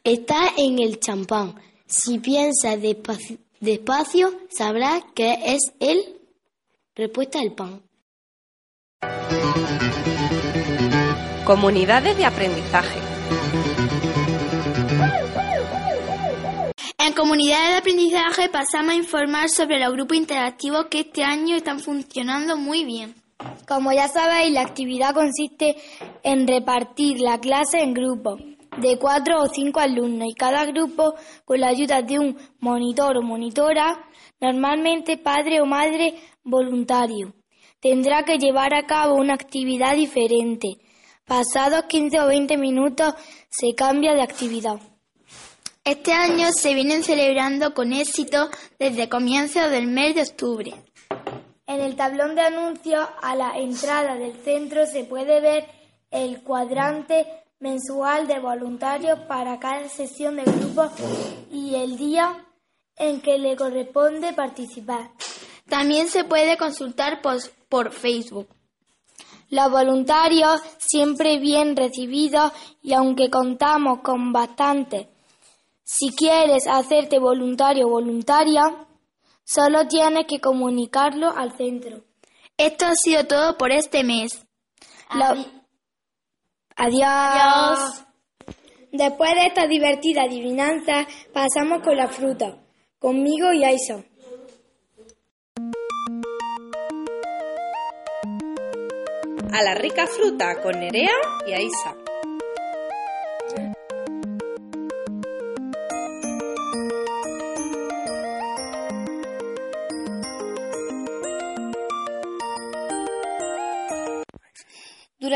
Está 0.04 0.52
en 0.56 0.78
el 0.80 1.00
champán. 1.00 1.54
Si 1.86 2.18
piensas 2.18 2.80
despacio, 2.80 3.38
despacio 3.58 4.32
sabrás 4.50 5.02
que 5.14 5.38
es 5.46 5.72
el. 5.80 6.20
Respuesta 6.94 7.40
del 7.40 7.52
pan. 7.52 7.82
Comunidades 11.44 12.16
de 12.16 12.24
aprendizaje. 12.26 13.09
Comunidades 17.20 17.72
de 17.72 17.76
aprendizaje 17.76 18.48
pasamos 18.48 18.92
a 18.92 18.96
informar 18.96 19.50
sobre 19.50 19.78
los 19.78 19.92
grupos 19.92 20.16
interactivos 20.16 20.86
que 20.86 21.00
este 21.00 21.22
año 21.22 21.54
están 21.54 21.78
funcionando 21.78 22.56
muy 22.56 22.86
bien. 22.86 23.14
Como 23.68 23.92
ya 23.92 24.08
sabéis, 24.08 24.54
la 24.54 24.62
actividad 24.62 25.12
consiste 25.12 25.76
en 26.22 26.48
repartir 26.48 27.20
la 27.20 27.38
clase 27.38 27.82
en 27.82 27.92
grupos 27.92 28.40
de 28.78 28.98
cuatro 28.98 29.42
o 29.42 29.48
cinco 29.48 29.80
alumnos 29.80 30.28
y 30.30 30.34
cada 30.34 30.64
grupo, 30.64 31.14
con 31.44 31.60
la 31.60 31.68
ayuda 31.68 32.00
de 32.00 32.18
un 32.18 32.38
monitor 32.58 33.18
o 33.18 33.22
monitora, 33.22 34.02
normalmente 34.40 35.18
padre 35.18 35.60
o 35.60 35.66
madre 35.66 36.14
voluntario, 36.42 37.34
tendrá 37.80 38.24
que 38.24 38.38
llevar 38.38 38.72
a 38.72 38.86
cabo 38.86 39.16
una 39.16 39.34
actividad 39.34 39.94
diferente. 39.94 40.78
Pasados 41.26 41.84
15 41.84 42.18
o 42.18 42.28
20 42.28 42.56
minutos 42.56 43.12
se 43.50 43.74
cambia 43.74 44.14
de 44.14 44.22
actividad. 44.22 44.80
Este 45.84 46.12
año 46.12 46.48
se 46.52 46.74
vienen 46.74 47.02
celebrando 47.02 47.72
con 47.72 47.94
éxito 47.94 48.50
desde 48.78 49.08
comienzos 49.08 49.70
del 49.70 49.86
mes 49.86 50.14
de 50.14 50.22
octubre. 50.22 50.74
En 51.66 51.80
el 51.80 51.96
tablón 51.96 52.34
de 52.34 52.42
anuncios 52.42 53.08
a 53.22 53.34
la 53.34 53.56
entrada 53.56 54.16
del 54.16 54.36
centro 54.44 54.86
se 54.86 55.04
puede 55.04 55.40
ver 55.40 55.66
el 56.10 56.42
cuadrante 56.42 57.26
mensual 57.60 58.26
de 58.26 58.40
voluntarios 58.40 59.20
para 59.20 59.58
cada 59.58 59.88
sesión 59.88 60.36
del 60.36 60.52
grupo 60.52 60.90
y 61.50 61.74
el 61.76 61.96
día 61.96 62.44
en 62.96 63.22
que 63.22 63.38
le 63.38 63.56
corresponde 63.56 64.34
participar. 64.34 65.10
También 65.66 66.08
se 66.08 66.24
puede 66.24 66.58
consultar 66.58 67.22
por, 67.22 67.38
por 67.70 67.92
Facebook. 67.92 68.48
Los 69.48 69.70
voluntarios 69.70 70.60
siempre 70.76 71.38
bien 71.38 71.74
recibidos 71.74 72.52
y 72.82 72.92
aunque 72.92 73.30
contamos 73.30 74.00
con 74.00 74.32
bastante. 74.32 75.08
Si 75.92 76.10
quieres 76.14 76.68
hacerte 76.68 77.18
voluntario 77.18 77.86
o 77.88 77.90
voluntaria, 77.90 78.62
solo 79.44 79.88
tienes 79.88 80.26
que 80.26 80.40
comunicarlo 80.40 81.30
al 81.36 81.56
centro. 81.56 82.04
Esto 82.56 82.86
ha 82.86 82.94
sido 82.94 83.26
todo 83.26 83.58
por 83.58 83.72
este 83.72 84.04
mes. 84.04 84.46
Lo- 85.14 85.44
Adiós. 86.76 88.04
Después 88.92 89.34
de 89.34 89.46
esta 89.46 89.66
divertida 89.66 90.22
adivinanza, 90.22 91.06
pasamos 91.32 91.82
con 91.82 91.96
la 91.96 92.06
fruta. 92.08 92.56
Conmigo 92.98 93.52
y 93.52 93.64
Aisa. 93.64 94.04
A 99.52 99.62
la 99.62 99.74
rica 99.74 100.06
fruta 100.06 100.60
con 100.62 100.78
Nerea 100.78 101.10
y 101.46 101.52
Aisa. 101.52 101.96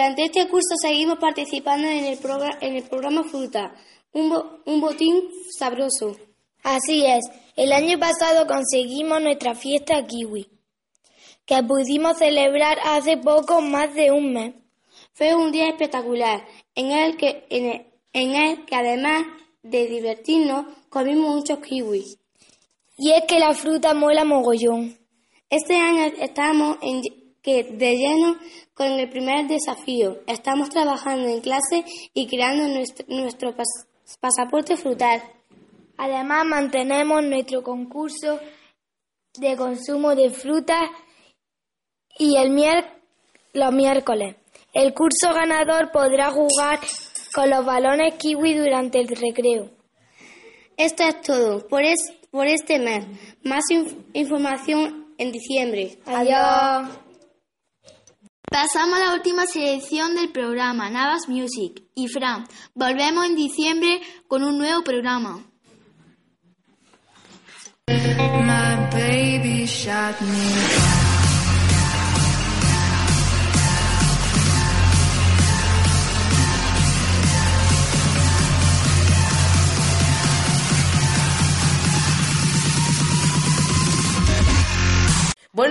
Durante 0.04 0.24
este 0.24 0.48
curso 0.48 0.74
seguimos 0.82 1.18
participando 1.18 1.88
en 1.88 2.04
el, 2.04 2.18
progra- 2.20 2.58
en 2.60 2.76
el 2.76 2.82
programa 2.82 3.24
Fruta, 3.24 3.74
un, 4.12 4.28
bo- 4.28 4.60
un 4.66 4.78
botín 4.78 5.30
sabroso. 5.58 6.14
Así 6.62 7.06
es, 7.06 7.24
el 7.56 7.72
año 7.72 7.98
pasado 7.98 8.46
conseguimos 8.46 9.22
nuestra 9.22 9.54
fiesta 9.54 10.04
kiwi, 10.06 10.46
que 11.46 11.62
pudimos 11.62 12.18
celebrar 12.18 12.76
hace 12.84 13.16
poco 13.16 13.62
más 13.62 13.94
de 13.94 14.10
un 14.10 14.34
mes. 14.34 14.54
Fue 15.14 15.34
un 15.34 15.50
día 15.50 15.68
espectacular, 15.70 16.44
en 16.74 16.90
el 16.90 17.16
que, 17.16 17.46
en 17.48 17.64
el, 17.64 17.86
en 18.12 18.34
el 18.34 18.66
que 18.66 18.76
además 18.76 19.24
de 19.62 19.86
divertirnos, 19.86 20.66
comimos 20.90 21.34
muchos 21.34 21.60
kiwis. 21.60 22.18
Y 22.98 23.12
es 23.12 23.22
que 23.26 23.38
la 23.38 23.54
fruta 23.54 23.94
mola 23.94 24.26
mogollón. 24.26 24.98
Este 25.48 25.76
año 25.76 26.12
estamos 26.20 26.76
en, 26.82 27.00
que 27.44 27.62
de 27.62 27.96
lleno 27.96 28.38
con 28.72 28.86
el 28.88 29.08
primer 29.10 29.46
desafío. 29.46 30.18
Estamos 30.26 30.70
trabajando 30.70 31.28
en 31.28 31.40
clase 31.42 31.84
y 32.14 32.26
creando 32.26 32.66
nuestro, 32.68 33.04
nuestro 33.08 33.54
pas- 33.54 33.86
pasaporte 34.18 34.76
frutal. 34.76 35.22
Además, 35.98 36.44
mantenemos 36.46 37.22
nuestro 37.22 37.62
concurso 37.62 38.40
de 39.38 39.56
consumo 39.56 40.14
de 40.14 40.30
frutas 40.30 40.88
y 42.18 42.36
el 42.36 42.50
mier- 42.50 42.90
los 43.52 43.72
miércoles. 43.72 44.36
El 44.72 44.94
curso 44.94 45.32
ganador 45.34 45.92
podrá 45.92 46.30
jugar 46.30 46.80
con 47.34 47.50
los 47.50 47.64
balones 47.64 48.14
kiwi 48.14 48.54
durante 48.54 49.00
el 49.00 49.08
recreo. 49.08 49.70
Esto 50.76 51.04
es 51.04 51.20
todo 51.20 51.66
por, 51.68 51.82
es, 51.82 51.98
por 52.30 52.46
este 52.46 52.78
mes. 52.78 53.06
Más 53.44 53.62
inf- 53.70 53.96
información 54.14 55.14
en 55.18 55.30
diciembre. 55.30 55.98
Adiós. 56.06 56.98
Pasamos 58.54 59.00
a 59.00 59.06
la 59.06 59.14
última 59.14 59.46
selección 59.46 60.14
del 60.14 60.30
programa, 60.30 60.88
Navas 60.88 61.28
Music. 61.28 61.82
Y 61.96 62.06
Fran, 62.06 62.46
volvemos 62.72 63.26
en 63.26 63.34
diciembre 63.34 64.00
con 64.28 64.44
un 64.44 64.58
nuevo 64.58 64.84
programa. 64.84 65.44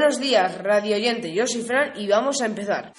Buenos 0.03 0.19
días, 0.19 0.61
radio 0.61 0.97
oyente. 0.97 1.33
Yo 1.33 1.47
soy 1.47 1.61
Fran 1.61 1.93
y 1.95 2.09
vamos 2.09 2.41
a 2.41 2.45
empezar. 2.45 2.91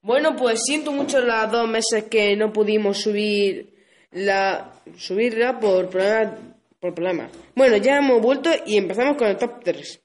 Bueno, 0.00 0.34
pues 0.34 0.62
siento 0.64 0.92
mucho 0.92 1.20
las 1.20 1.52
dos 1.52 1.68
meses 1.68 2.04
que 2.04 2.34
no 2.36 2.54
pudimos 2.54 3.02
subir 3.02 3.74
la 4.12 4.80
subirla 4.96 5.60
por 5.60 5.90
problemas, 5.90 6.38
por 6.80 6.94
problemas. 6.94 7.30
Bueno, 7.54 7.76
ya 7.76 7.98
hemos 7.98 8.22
vuelto 8.22 8.48
y 8.64 8.78
empezamos 8.78 9.18
con 9.18 9.26
el 9.28 9.36
top 9.36 9.62
3. 9.62 10.02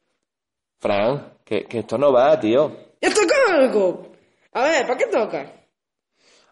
Fran, 0.80 1.31
que, 1.52 1.66
que 1.66 1.80
esto 1.80 1.98
no 1.98 2.14
va, 2.14 2.40
tío. 2.40 2.72
¡Ya 3.02 3.14
toca 3.14 3.36
algo! 3.50 4.08
A 4.54 4.64
ver, 4.64 4.88
¿para 4.88 4.98
qué 4.98 5.08
toca? 5.08 5.52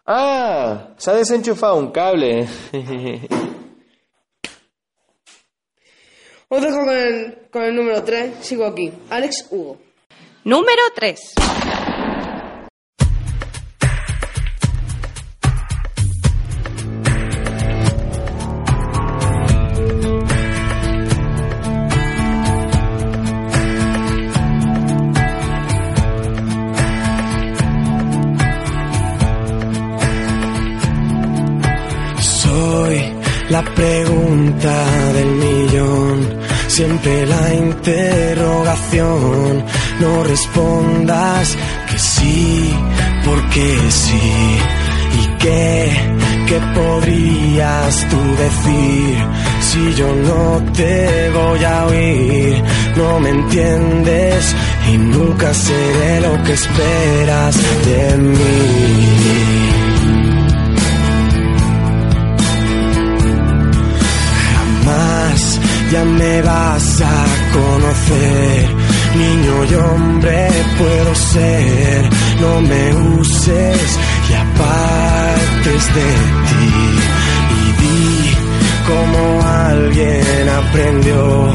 Ah, 0.04 0.88
se 0.98 1.10
ha 1.10 1.14
desenchufado 1.14 1.76
un 1.76 1.90
cable. 1.90 2.46
Os 6.48 6.60
dejo 6.60 6.84
con 6.84 6.90
el, 6.90 7.48
con 7.50 7.62
el 7.62 7.74
número 7.74 8.04
3. 8.04 8.44
Sigo 8.44 8.66
aquí. 8.66 8.92
Alex 9.08 9.46
Hugo. 9.50 9.78
Número 10.44 10.82
3. 10.94 11.34
No 40.00 40.24
respondas 40.24 41.58
que 41.90 41.98
sí, 41.98 42.74
porque 43.26 43.78
sí. 43.90 44.58
¿Y 45.20 45.26
qué, 45.38 46.16
qué 46.48 46.60
podrías 46.74 48.08
tú 48.08 48.16
decir 48.44 49.18
si 49.60 49.94
yo 49.94 50.14
no 50.14 50.72
te 50.72 51.30
voy 51.30 51.64
a 51.64 51.86
oír? 51.86 52.64
No 52.96 53.20
me 53.20 53.28
entiendes 53.28 54.54
y 54.90 54.96
nunca 54.96 55.52
seré 55.52 56.20
lo 56.22 56.42
que 56.44 56.52
esperas 56.54 57.56
de 57.84 58.16
mí. 58.16 59.00
Jamás 64.54 65.60
ya 65.92 66.04
me 66.04 66.42
vas 66.42 67.02
a 67.02 67.26
conocer. 67.52 68.79
Niño 69.16 69.64
y 69.64 69.74
hombre 69.74 70.48
puedo 70.78 71.14
ser. 71.14 72.08
No 72.40 72.60
me 72.60 72.94
uses 73.20 73.98
y 74.30 74.34
apartes 74.34 75.94
de 75.94 76.10
ti. 76.48 76.68
Y 77.58 77.72
di 77.80 78.36
como 78.86 79.42
alguien 79.42 80.48
aprendió 80.48 81.52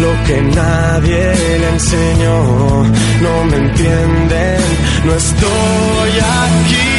lo 0.00 0.24
que 0.26 0.42
nadie 0.42 1.34
le 1.60 1.68
enseñó. 1.70 2.84
No 3.20 3.44
me 3.50 3.56
entienden, 3.56 4.60
no 5.04 5.14
estoy 5.14 6.10
aquí. 6.20 6.97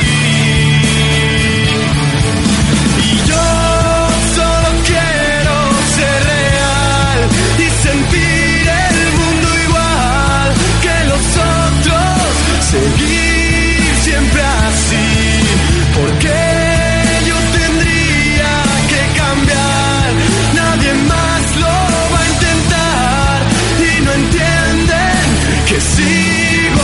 sigo 25.80 26.84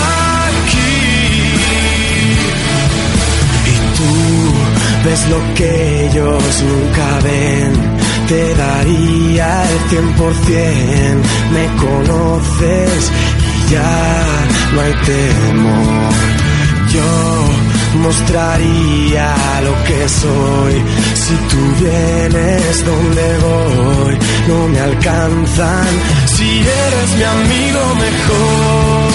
aquí. 0.49 0.95
Y 3.71 3.75
tú 3.97 4.11
ves 5.05 5.21
lo 5.29 5.39
que 5.55 6.07
ellos 6.07 6.63
nunca 6.63 7.07
ven. 7.23 7.71
Te 8.27 8.55
daría 8.55 9.63
el 9.71 9.79
cien 9.89 10.07
por 10.13 10.33
cien. 10.45 11.21
Me 11.53 11.65
conoces 11.85 13.11
y 13.49 13.71
ya 13.71 13.97
no 14.73 14.81
hay 14.81 14.93
temor. 15.05 16.13
Yo 16.93 17.74
mostraría 17.95 19.35
lo 19.63 19.73
que 19.83 20.09
soy. 20.09 20.73
Si 21.13 21.35
tú 21.51 21.61
vienes 21.79 22.85
donde 22.85 23.37
voy, 23.39 24.17
no 24.47 24.67
me 24.67 24.79
alcanzan. 24.79 25.87
Si 26.25 26.59
eres 26.59 27.15
mi 27.17 27.23
amigo 27.23 27.95
mejor. 27.95 29.05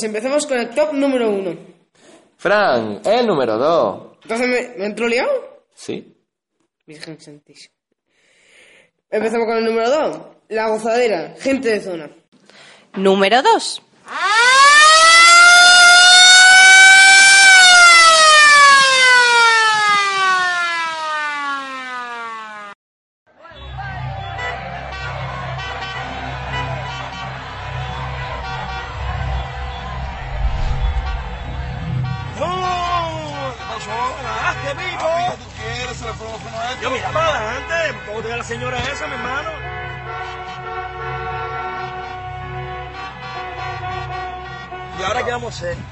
Pues 0.00 0.08
empecemos 0.08 0.46
con 0.46 0.58
el 0.58 0.70
top 0.70 0.94
número 0.94 1.28
uno. 1.28 1.54
Frank, 2.38 3.06
el 3.06 3.26
número 3.26 3.58
dos. 3.58 4.16
Entonces, 4.22 4.48
¿me, 4.48 4.78
me 4.78 4.86
entró 4.86 5.06
liado? 5.06 5.28
Sí. 5.74 6.16
Virgen 6.86 7.20
Santísima. 7.20 7.74
Empezamos 9.10 9.46
con 9.46 9.58
el 9.58 9.64
número 9.66 9.90
dos. 9.90 10.18
La 10.48 10.70
gozadera, 10.70 11.34
gente 11.38 11.68
de 11.68 11.80
zona. 11.80 12.10
Número 12.94 13.42
dos. 13.42 13.82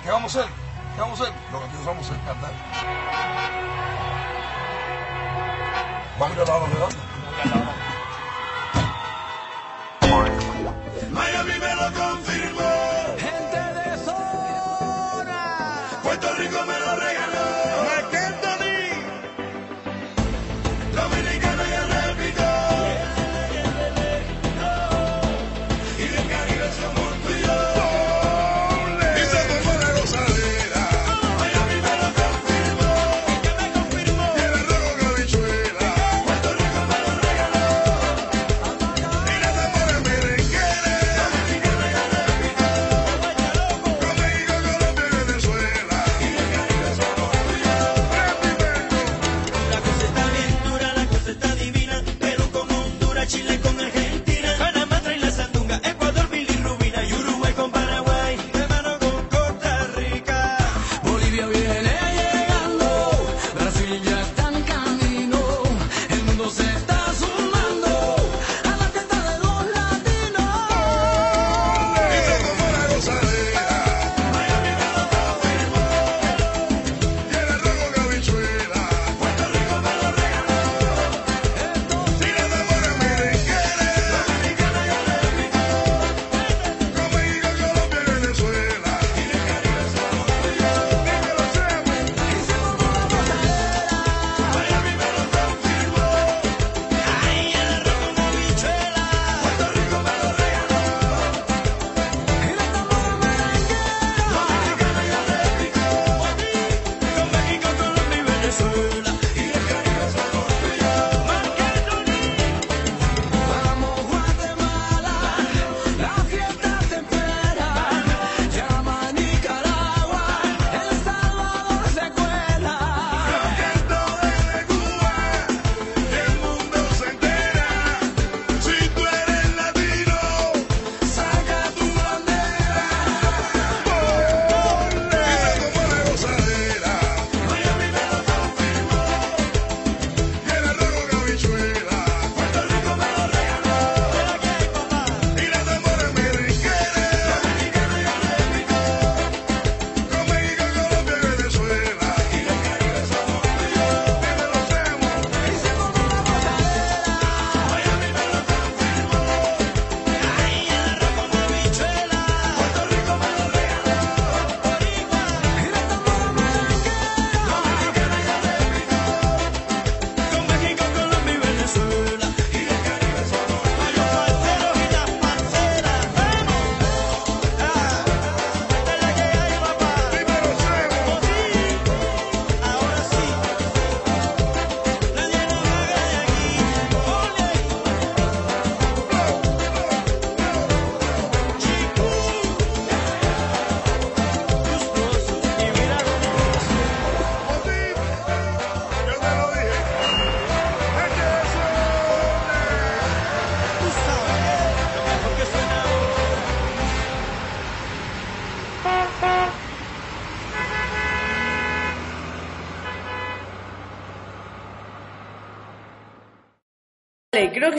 ¿Qué 0.09 0.13
vamos 0.13 0.35
a 0.37 0.41
hacer? 0.41 0.53
¿Qué 0.95 1.01
vamos 1.03 1.21
a 1.21 1.25
hacer? 1.25 1.35
Lo 1.53 1.59
que 1.59 1.65
aquí 1.67 1.77
vamos 1.85 2.09
a 2.09 2.15
hacer, 2.15 2.25
cantar. 2.25 2.51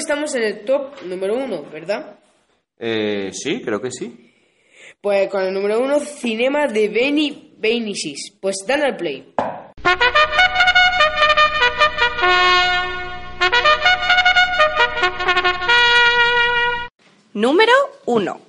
estamos 0.09 0.33
en 0.33 0.41
el 0.41 0.65
top 0.65 1.03
número 1.03 1.35
uno, 1.35 1.61
¿verdad? 1.71 2.17
Eh, 2.79 3.29
sí, 3.31 3.61
creo 3.61 3.79
que 3.79 3.91
sí. 3.91 4.33
Pues 4.99 5.29
con 5.29 5.43
el 5.43 5.53
número 5.53 5.79
uno, 5.79 5.99
Cinema 5.99 6.65
de 6.65 6.89
Benny 6.89 7.53
Benisi's. 7.55 8.35
Pues 8.41 8.55
dale 8.65 8.85
al 8.85 8.97
play. 8.97 9.35
Número 17.35 17.73
uno. 18.07 18.48